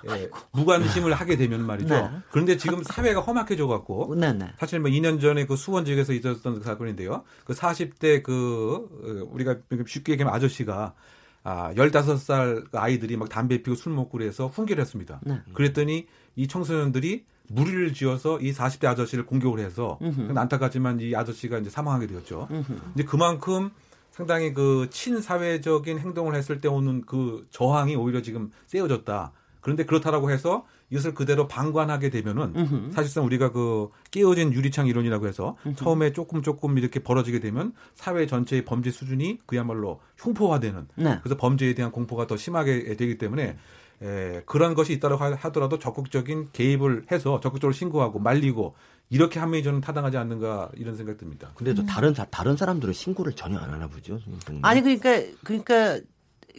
예, 0.09 0.29
무관심을 0.53 1.13
하게 1.15 1.37
되면 1.37 1.65
말이죠. 1.65 1.95
네. 1.95 2.11
그런데 2.31 2.57
지금 2.57 2.83
사회가 2.83 3.21
험악해져 3.21 3.67
갖고 3.67 4.15
네 4.17 4.33
네. 4.33 4.53
사실 4.59 4.81
뭐 4.81 4.91
2년 4.91 5.21
전에 5.21 5.47
그 5.47 5.57
수원 5.57 5.85
지역에서 5.85 6.13
있었던 6.13 6.59
그 6.59 6.63
사건인데요. 6.63 7.25
그 7.45 7.53
40대 7.53 8.23
그 8.23 8.89
어, 9.03 9.33
우리가 9.33 9.57
쉽게 9.87 10.13
얘기하면 10.13 10.35
아저씨가 10.35 10.95
아 11.43 11.75
15살 11.75 12.75
아이들이 12.75 13.17
막 13.17 13.29
담배 13.29 13.63
피고 13.63 13.75
술 13.75 13.93
먹고 13.93 14.19
그래서 14.19 14.47
훈계를 14.47 14.81
했습니다. 14.81 15.21
네. 15.23 15.41
그랬더니 15.53 16.07
이 16.37 16.49
청소년들이 16.49 17.25
무리를 17.49 17.93
지어서 17.93 18.41
이 18.41 18.53
40대 18.53 18.87
아저씨를 18.87 19.27
공격을 19.27 19.59
해서 19.59 19.99
안타깝지만 20.35 21.01
이 21.01 21.15
아저씨가 21.15 21.59
이제 21.59 21.69
사망하게 21.69 22.07
되었죠. 22.07 22.49
이제 22.95 23.05
그만큼 23.05 23.71
상당히 24.15 24.55
그 24.55 24.89
친사회적인 24.91 25.99
행동을 25.99 26.37
했을 26.37 26.61
때 26.61 26.69
오는 26.69 27.03
그 27.05 27.49
저항이 27.51 27.97
오히려 27.97 28.23
지금 28.23 28.53
세워졌다. 28.69 29.33
그런데 29.65 29.87
그렇다라고 29.87 30.31
해서 30.31 30.67
이것을 30.91 31.15
그대로 31.15 31.49
방관하게 31.49 32.11
되면은 32.11 32.93
사실상 32.93 33.25
우리가 33.25 33.51
그 33.51 33.89
깨어진 34.11 34.53
유리창 34.53 34.87
이론이라고 34.87 35.27
해서 35.27 35.57
처음에 35.77 36.13
조금 36.13 36.43
조금 36.43 36.77
이렇게 36.77 37.01
벌어지게 37.03 37.41
되면 37.41 37.73
사회 37.95 38.27
전체의 38.27 38.67
범죄 38.67 38.91
수준이 38.91 39.39
그야말로 39.47 40.01
흉포화되는 40.19 40.89
네. 40.97 41.19
그래서 41.23 41.39
범죄에 41.39 41.73
대한 41.75 41.91
공포가 41.93 42.27
더 42.27 42.37
심하게 42.37 42.95
되기 42.97 43.17
때문에 43.17 43.57
에, 44.03 44.43
그런 44.45 44.75
것이 44.75 44.93
있다고 44.93 45.17
하- 45.17 45.33
하더라도 45.35 45.79
적극적인 45.79 46.49
개입을 46.53 47.05
해서 47.11 47.41
적극적으로 47.41 47.73
신고하고 47.73 48.19
말리고 48.19 48.75
이렇게 49.09 49.41
함이 49.41 49.63
저는 49.63 49.81
타당하지 49.81 50.19
않는가 50.19 50.71
이런 50.77 50.97
생각 50.97 51.17
듭니다. 51.17 51.53
근데 51.55 51.73
또 51.73 51.87
다른 51.87 52.13
사, 52.13 52.27
다른 52.27 52.57
사람들은 52.59 52.93
신고를 52.93 53.33
전혀 53.33 53.59
안 53.59 53.71
하나 53.73 53.87
보죠. 53.89 54.19
아니 54.63 54.83
그러니까 54.83 55.23
그러니까 55.43 56.01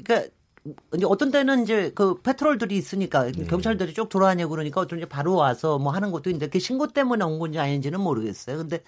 그러니까 0.03 0.29
이제 0.95 1.05
어떤 1.05 1.31
때는 1.31 1.63
이제 1.63 1.91
그 1.93 2.19
페트롤들이 2.21 2.75
있으니까 2.75 3.31
경찰들이 3.31 3.93
쭉 3.93 4.09
돌아다니고 4.09 4.49
그러니까 4.49 4.81
어떤 4.81 4.99
이제 4.99 5.07
바로 5.07 5.35
와서 5.35 5.77
뭐 5.77 5.93
하는 5.93 6.11
것도 6.11 6.29
있는데 6.29 6.49
그 6.49 6.59
신고 6.59 6.87
때문에 6.87 7.23
온 7.23 7.37
건지 7.37 7.59
아닌지는 7.59 8.01
모르겠어요. 8.01 8.57
근데 8.57 8.83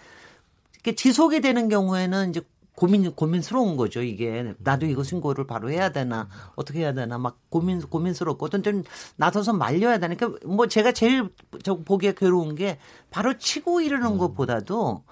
이렇게 0.73 0.95
지속이 0.95 1.41
되는 1.41 1.69
경우에는 1.69 2.29
이제 2.29 2.41
고민 2.77 3.11
고민스러운 3.11 3.75
거죠. 3.75 4.01
이게 4.01 4.53
나도 4.59 4.85
이거 4.85 5.03
신고를 5.03 5.47
바로 5.47 5.71
해야 5.71 5.91
되나 5.91 6.29
어떻게 6.55 6.79
해야 6.79 6.93
되나 6.93 7.17
막 7.17 7.39
고민 7.49 7.81
고민스럽고 7.81 8.45
어떤 8.45 8.61
때는 8.61 8.83
나서서 9.15 9.53
말려야 9.53 9.99
되니까 9.99 10.31
뭐 10.45 10.67
제가 10.67 10.91
제일 10.91 11.29
저 11.63 11.75
보기에 11.77 12.13
괴로운 12.13 12.55
게 12.55 12.77
바로 13.09 13.37
치고 13.37 13.81
이러는 13.81 14.17
것보다도 14.19 15.03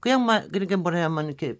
그냥 0.00 0.24
막 0.24 0.50
그렇게 0.50 0.76
뭐냐면 0.76 1.26
이렇게 1.26 1.58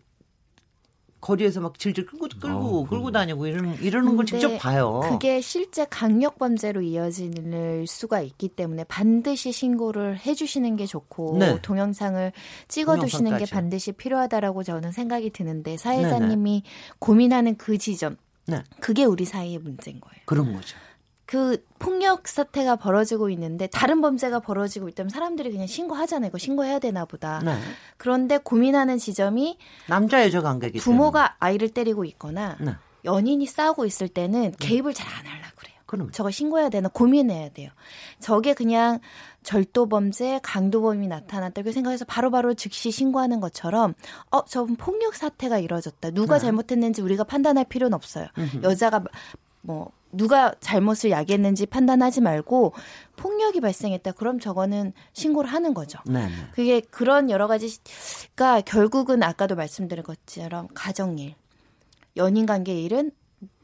거리에서 1.22 1.60
막 1.60 1.78
질질 1.78 2.04
끌고 2.04 2.28
끌고 2.38 2.84
끌고 2.84 3.10
다니고 3.12 3.46
이러는 3.46 3.80
이러는 3.80 4.16
걸 4.16 4.26
직접 4.26 4.58
봐요. 4.58 5.00
그게 5.04 5.40
실제 5.40 5.86
강력 5.88 6.38
범죄로 6.38 6.82
이어질 6.82 7.86
수가 7.86 8.20
있기 8.20 8.48
때문에 8.48 8.84
반드시 8.84 9.52
신고를 9.52 10.18
해주시는 10.18 10.76
게 10.76 10.84
좋고 10.84 11.38
네. 11.38 11.58
동영상을 11.62 12.32
찍어두시는 12.68 13.24
게 13.24 13.28
동영상까지. 13.30 13.52
반드시 13.52 13.92
필요하다라고 13.92 14.64
저는 14.64 14.92
생각이 14.92 15.30
드는데 15.30 15.76
사회자님이 15.76 16.64
고민하는 16.98 17.56
그 17.56 17.78
지점 17.78 18.16
네 18.46 18.64
그게 18.80 19.04
우리 19.04 19.24
사이의 19.24 19.58
문제인 19.58 20.00
거예요. 20.00 20.22
그런 20.26 20.52
거죠. 20.52 20.76
그 21.24 21.64
폭력 21.78 22.28
사태가 22.28 22.76
벌어지고 22.76 23.30
있는데 23.30 23.66
다른 23.66 24.00
범죄가 24.00 24.40
벌어지고 24.40 24.88
있다면 24.88 25.10
사람들이 25.10 25.50
그냥 25.50 25.66
신고하잖아요. 25.66 26.28
이거 26.28 26.38
신고해야 26.38 26.78
되나 26.78 27.04
보다. 27.04 27.40
네 27.44 27.56
그런데 27.96 28.38
고민하는 28.38 28.98
지점이 28.98 29.58
남자 29.86 30.24
여자 30.24 30.42
관계기 30.42 30.78
때문에. 30.78 30.84
부모가 30.84 31.36
아이를 31.38 31.68
때리고 31.70 32.04
있거나 32.04 32.56
네 32.60 32.72
연인이 33.04 33.46
싸우고 33.46 33.86
있을 33.86 34.08
때는 34.08 34.52
개입을 34.58 34.94
잘 34.94 35.08
안 35.08 35.26
하려고 35.26 35.50
그래요. 35.56 35.74
그럼 35.86 36.10
저거 36.12 36.30
신고해야 36.30 36.68
되나 36.68 36.88
고민해야 36.88 37.50
돼요. 37.50 37.70
저게 38.20 38.54
그냥 38.54 39.00
절도 39.42 39.88
범죄, 39.88 40.38
강도 40.42 40.80
범이 40.82 41.08
나타났다 41.08 41.60
이렇게 41.60 41.72
생각해서 41.72 42.04
바로 42.04 42.30
바로 42.30 42.54
즉시 42.54 42.90
신고하는 42.90 43.40
것처럼 43.40 43.94
어, 44.30 44.44
저분 44.44 44.76
폭력 44.76 45.14
사태가 45.14 45.58
이뤄졌다. 45.58 46.10
누가 46.10 46.36
네. 46.36 46.42
잘못했는지 46.42 47.02
우리가 47.02 47.24
판단할 47.24 47.64
필요는 47.64 47.94
없어요. 47.94 48.26
여자가 48.62 49.02
뭐 49.62 49.90
누가 50.12 50.54
잘못을 50.60 51.10
야기했는지 51.10 51.66
판단하지 51.66 52.20
말고 52.20 52.74
폭력이 53.16 53.60
발생했다. 53.60 54.12
그럼 54.12 54.38
저거는 54.38 54.92
신고를 55.12 55.50
하는 55.50 55.74
거죠. 55.74 55.98
네, 56.06 56.26
네. 56.26 56.32
그게 56.52 56.80
그런 56.80 57.30
여러 57.30 57.46
가지가 57.46 58.60
결국은 58.64 59.22
아까도 59.22 59.56
말씀드린 59.56 60.04
것처럼 60.04 60.68
가정일, 60.74 61.34
연인 62.16 62.46
관계 62.46 62.78
일은 62.80 63.10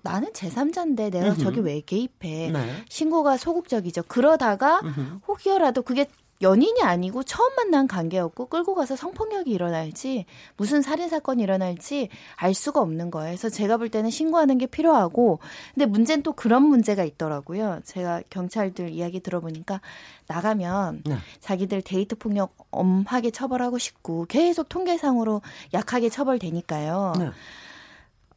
나는 0.02 0.32
제3자인데 0.32 1.10
내가 1.10 1.34
저기 1.34 1.60
왜 1.60 1.80
개입해. 1.80 2.50
네. 2.50 2.84
신고가 2.88 3.36
소극적이죠. 3.36 4.04
그러다가 4.08 4.80
혹여라도 5.26 5.82
그게 5.82 6.06
연인이 6.40 6.82
아니고 6.82 7.24
처음 7.24 7.54
만난 7.56 7.88
관계였고 7.88 8.46
끌고 8.46 8.74
가서 8.74 8.94
성폭력이 8.94 9.50
일어날지 9.50 10.26
무슨 10.56 10.82
살인 10.82 11.08
사건이 11.08 11.42
일어날지 11.42 12.08
알 12.36 12.54
수가 12.54 12.80
없는 12.80 13.10
거예요. 13.10 13.30
그래서 13.30 13.48
제가 13.48 13.76
볼 13.76 13.88
때는 13.88 14.10
신고하는 14.10 14.58
게 14.58 14.66
필요하고 14.66 15.40
근데 15.74 15.86
문제는 15.86 16.22
또 16.22 16.32
그런 16.32 16.62
문제가 16.62 17.02
있더라고요. 17.04 17.80
제가 17.84 18.22
경찰들 18.30 18.90
이야기 18.90 19.20
들어보니까 19.20 19.80
나가면 20.28 21.02
네. 21.06 21.16
자기들 21.40 21.82
데이트 21.82 22.14
폭력 22.14 22.54
엄하게 22.70 23.30
처벌하고 23.30 23.78
싶고 23.78 24.26
계속 24.26 24.68
통계상으로 24.68 25.42
약하게 25.74 26.08
처벌되니까요. 26.08 27.14
네. 27.18 27.30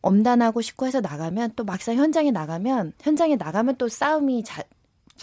엄단하고 0.02 0.62
싶고 0.62 0.88
해서 0.88 0.99
나가면 0.99 1.54
또 1.56 1.64
막상 1.64 1.95
현장에 1.95 2.32
나가면 2.32 2.93
현장에 2.99 3.36
나가면 3.36 3.76
또 3.78 3.88
싸움이 3.88 4.43
자, 4.43 4.64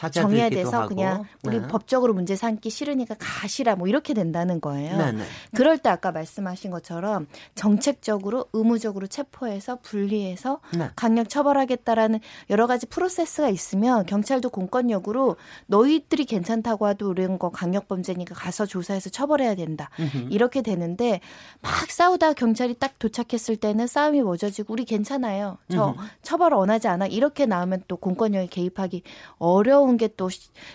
정해야 0.08 0.48
돼서 0.48 0.82
하고. 0.82 0.88
그냥 0.94 1.24
우리 1.44 1.60
네. 1.60 1.66
법적으로 1.66 2.14
문제 2.14 2.36
삼기 2.36 2.70
싫으니까 2.70 3.16
가시라 3.18 3.74
뭐 3.74 3.88
이렇게 3.88 4.14
된다는 4.14 4.60
거예요. 4.60 4.96
네, 4.96 5.12
네. 5.12 5.24
그럴 5.54 5.78
때 5.78 5.90
아까 5.90 6.12
말씀하신 6.12 6.70
것처럼 6.70 7.26
정책적으로 7.54 8.46
의무적으로 8.52 9.06
체포해서 9.08 9.78
분리해서 9.82 10.60
네. 10.76 10.90
강력 10.94 11.28
처벌하겠다라는 11.28 12.20
여러 12.50 12.66
가지 12.66 12.86
프로세스가 12.86 13.48
있으면 13.48 14.06
경찰도 14.06 14.50
공권력으로 14.50 15.36
너희들이 15.66 16.24
괜찮다고 16.26 16.88
해도 16.88 17.12
이런 17.12 17.38
거 17.38 17.50
강력 17.50 17.88
범죄니까 17.88 18.34
가서 18.34 18.66
조사해서 18.66 19.10
처벌해야 19.10 19.54
된다. 19.54 19.90
이렇게 20.30 20.62
되는데 20.62 21.20
막 21.60 21.90
싸우다 21.90 22.34
경찰이 22.34 22.74
딱 22.74 22.98
도착했을 22.98 23.56
때는 23.56 23.86
싸움이 23.86 24.22
멎어지고 24.22 24.74
우리 24.74 24.84
괜찮아요. 24.84 25.58
저 25.70 25.94
처벌 26.22 26.52
원하지 26.52 26.88
않아. 26.88 27.06
이렇게 27.06 27.46
나오면 27.46 27.84
또 27.88 27.96
공권력이 27.96 28.48
개입하기 28.48 29.02
어려운 29.38 29.87
게 29.96 30.08
또 30.08 30.28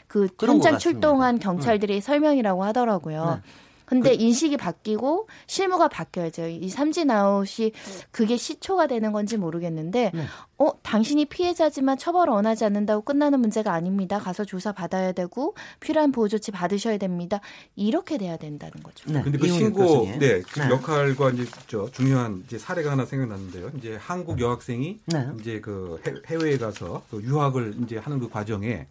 그 0.07 0.28
현장. 0.39 0.78
출동한 0.80 1.39
경찰들의 1.39 2.01
설명이라고 2.01 2.64
하더라고요. 2.64 3.41
네. 3.43 3.51
근데 3.86 4.14
인식이 4.14 4.57
바뀌고 4.57 5.28
실무가 5.45 5.88
바뀌어야죠. 5.88 6.47
이 6.47 6.68
삼진 6.70 7.11
아웃이 7.11 7.74
그게 8.11 8.38
시초가 8.38 8.88
되는 8.88 9.11
건지 9.11 9.38
모르겠는데, 9.38 10.09
네. 10.14 10.26
어, 10.57 10.72
당신이 10.82 11.26
피해자지만 11.26 11.97
처벌을 11.99 12.34
원하지 12.34 12.66
않는다고 12.66 13.03
끝나는 13.03 13.39
문제가 13.41 13.74
아닙니다. 13.74 14.18
가서 14.18 14.45
조사 14.45 14.72
받아야 14.72 15.11
되고, 15.11 15.53
필요한 15.80 16.11
보호 16.11 16.28
조치 16.28 16.49
받으셔야 16.49 16.97
됩니다. 16.97 17.39
이렇게 17.76 18.18
돼야 18.18 18.38
된다는 18.38 18.82
거죠. 18.82 19.11
네. 19.11 19.22
근데 19.22 19.38
그 19.38 19.47
신고. 19.49 20.07
네, 20.18 20.41
그 20.41 20.59
네. 20.61 20.70
역할과 20.72 21.32
이제 21.32 21.45
저 21.68 21.88
중요한 21.91 22.41
이제 22.47 22.57
사례가 22.57 22.89
하나 22.89 23.05
생각났는데요. 23.05 23.70
이제 23.78 23.97
한국 24.01 24.39
여학생이 24.39 25.01
네. 25.07 25.28
이제 25.39 25.59
그 25.59 26.01
해- 26.07 26.14
해외에 26.34 26.57
가서 26.57 27.03
그 27.11 27.22
유학을 27.22 27.76
이제 27.84 27.97
하는 27.97 28.20
그 28.20 28.28
과정에 28.30 28.88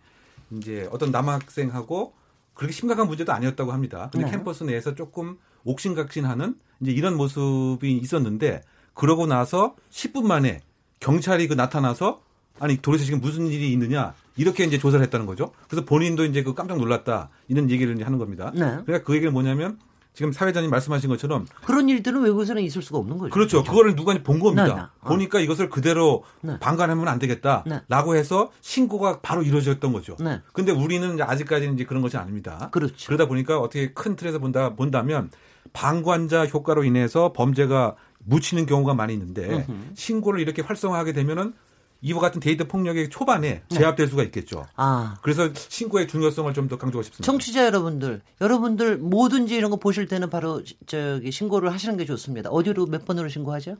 이제 0.57 0.89
어떤 0.91 1.11
남학생하고 1.11 2.15
그렇게 2.55 2.73
심각한 2.73 3.07
문제도 3.07 3.33
아니었다고 3.33 3.73
합니다. 3.73 4.11
근데 4.13 4.27
네. 4.27 4.33
캠퍼스 4.33 4.65
내에서 4.65 4.95
조금 4.95 5.39
옥신각신하는 5.65 6.55
이제 6.81 6.93
이런 6.93 7.17
모습이 7.17 7.97
있었는데 7.97 8.63
그러고 8.95 9.27
나서 9.27 9.75
10분 9.91 10.25
만에 10.27 10.61
경찰이 11.01 11.49
그 11.49 11.55
나타나서 11.55 12.23
아니 12.59 12.77
도대체 12.77 13.05
지금 13.05 13.21
무슨 13.21 13.47
일이 13.47 13.73
있느냐 13.73 14.15
이렇게 14.37 14.65
이제 14.65 14.79
조사를 14.79 15.03
했다는 15.05 15.27
거죠. 15.27 15.53
그래서 15.69 15.85
본인도 15.85 16.25
이제 16.25 16.43
그 16.43 16.55
깜짝 16.55 16.79
놀랐다 16.79 17.31
이런 17.49 17.71
얘기를 17.71 17.95
이제 17.95 18.05
하는 18.05 18.19
겁니다. 18.19 18.51
네. 18.55 18.61
그러니까 18.61 19.03
그 19.03 19.15
얘기는 19.15 19.33
뭐냐면 19.33 19.79
지금 20.15 20.31
사회자님 20.31 20.69
말씀하신 20.71 21.09
것처럼 21.09 21.47
그런 21.65 21.89
일들은 21.89 22.21
외국에서는 22.23 22.63
있을 22.63 22.83
수가 22.83 22.99
없는 22.99 23.17
거죠. 23.17 23.31
그렇죠. 23.33 23.65
그거를 23.65 23.97
누가 23.97 24.13
본 24.23 24.41
겁니다. 24.41 24.67
네, 24.67 24.75
네. 24.75 24.81
어. 25.01 25.09
보니까 25.09 25.41
이것을 25.41 25.71
그대로 25.71 26.25
네. 26.43 26.59
방관하면 26.61 27.09
안 27.09 27.19
네. 27.19 27.27
되겠다라고 27.27 28.17
해서 28.17 28.51
신고가 28.61 29.21
바로 29.21 29.43
이루어졌던 29.43 29.93
거죠. 29.93 30.17
네. 30.21 30.43
근데 30.53 30.71
우리는 30.71 31.15
이제 31.15 31.23
아직까지는 31.23 31.75
이제 31.75 31.85
그런 31.85 32.03
것이 32.03 32.19
아닙니다. 32.19 32.69
그렇죠. 32.73 33.07
그러다 33.07 33.27
보니까 33.27 33.59
어떻게 33.59 33.93
큰 33.93 34.17
틀에서 34.17 34.39
본다 34.39 34.75
본다면 34.75 35.31
방관자 35.73 36.47
효과로 36.47 36.85
인해서 36.85 37.33
범죄가 37.33 37.97
묻히는 38.25 38.67
경우가 38.67 38.95
많이 38.95 39.15
있는데 39.15 39.67
신고를 39.95 40.41
이렇게 40.41 40.61
활성화하게 40.63 41.13
되면은 41.13 41.55
이와 42.03 42.21
같은 42.21 42.41
데이터 42.41 42.65
폭력의 42.65 43.09
초반에 43.11 43.63
네. 43.69 43.77
제압될 43.77 44.09
수가 44.09 44.25
있겠죠. 44.25 44.67
아. 44.77 45.17
그래서 45.23 45.51
신고의 45.55 46.09
중요성을 46.09 46.53
좀 46.55 46.69
더 46.69 46.79
강조하고 46.79 47.03
싶습니다. 47.03 47.25
청취자 47.27 47.65
여러분들, 47.67 48.21
여러분들 48.41 48.97
뭐든지 48.99 49.55
이런 49.57 49.71
거 49.71 49.77
보실 49.77 50.07
때는 50.07 50.31
바로 50.31 50.63
저기 50.87 51.31
신고를 51.33 51.73
하시는 51.73 51.97
게 51.97 52.05
좋습니다. 52.05 52.51
어디로 52.51 52.87
몇 52.87 53.05
번으로 53.05 53.29
신고하죠? 53.29 53.77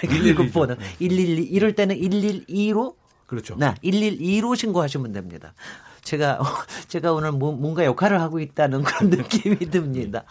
112 0.00 0.34
죠. 0.34 0.42
119번은 0.42 0.76
112 0.98 1.42
이럴 1.44 1.74
때는 1.74 1.96
112로 1.96 2.94
그렇죠. 3.26 3.56
네, 3.58 3.74
112로 3.82 4.56
신고하시면 4.56 5.12
됩니다. 5.12 5.54
제가 6.02 6.40
제가 6.88 7.12
오늘 7.12 7.32
뭐- 7.32 7.52
뭔가 7.52 7.84
역할을 7.84 8.20
하고 8.20 8.40
있다는 8.40 8.82
그런 8.82 9.10
느낌이 9.10 9.56
듭니다. 9.70 10.24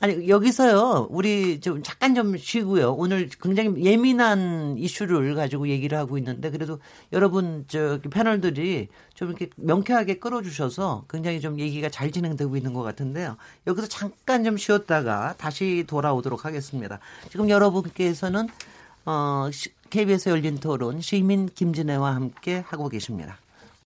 아니 0.00 0.28
여기서요 0.28 1.06
우리 1.10 1.60
좀 1.60 1.82
잠깐 1.82 2.14
좀 2.14 2.36
쉬고요. 2.36 2.92
오늘 2.92 3.28
굉장히 3.40 3.82
예민한 3.84 4.76
이슈를 4.76 5.34
가지고 5.34 5.68
얘기를 5.68 5.96
하고 5.96 6.18
있는데 6.18 6.50
그래도 6.50 6.78
여러분 7.12 7.64
저기 7.68 8.08
패널들이 8.10 8.88
좀 9.14 9.28
이렇게 9.28 9.48
명쾌하게 9.56 10.18
끌어주셔서 10.18 11.04
굉장히 11.08 11.40
좀 11.40 11.58
얘기가 11.58 11.88
잘 11.88 12.10
진행되고 12.10 12.56
있는 12.56 12.74
것 12.74 12.82
같은데요. 12.82 13.36
여기서 13.66 13.86
잠깐 13.86 14.44
좀 14.44 14.56
쉬었다가 14.56 15.34
다시 15.38 15.84
돌아오도록 15.86 16.44
하겠습니다. 16.44 16.98
지금 17.30 17.48
여러분께서는 17.48 18.48
어, 19.06 19.48
시- 19.52 19.70
KBS 19.90 20.30
열린 20.30 20.58
토론 20.58 21.00
시민 21.00 21.46
김진애와 21.46 22.14
함께 22.14 22.64
하고 22.66 22.88
계십니다. 22.88 23.38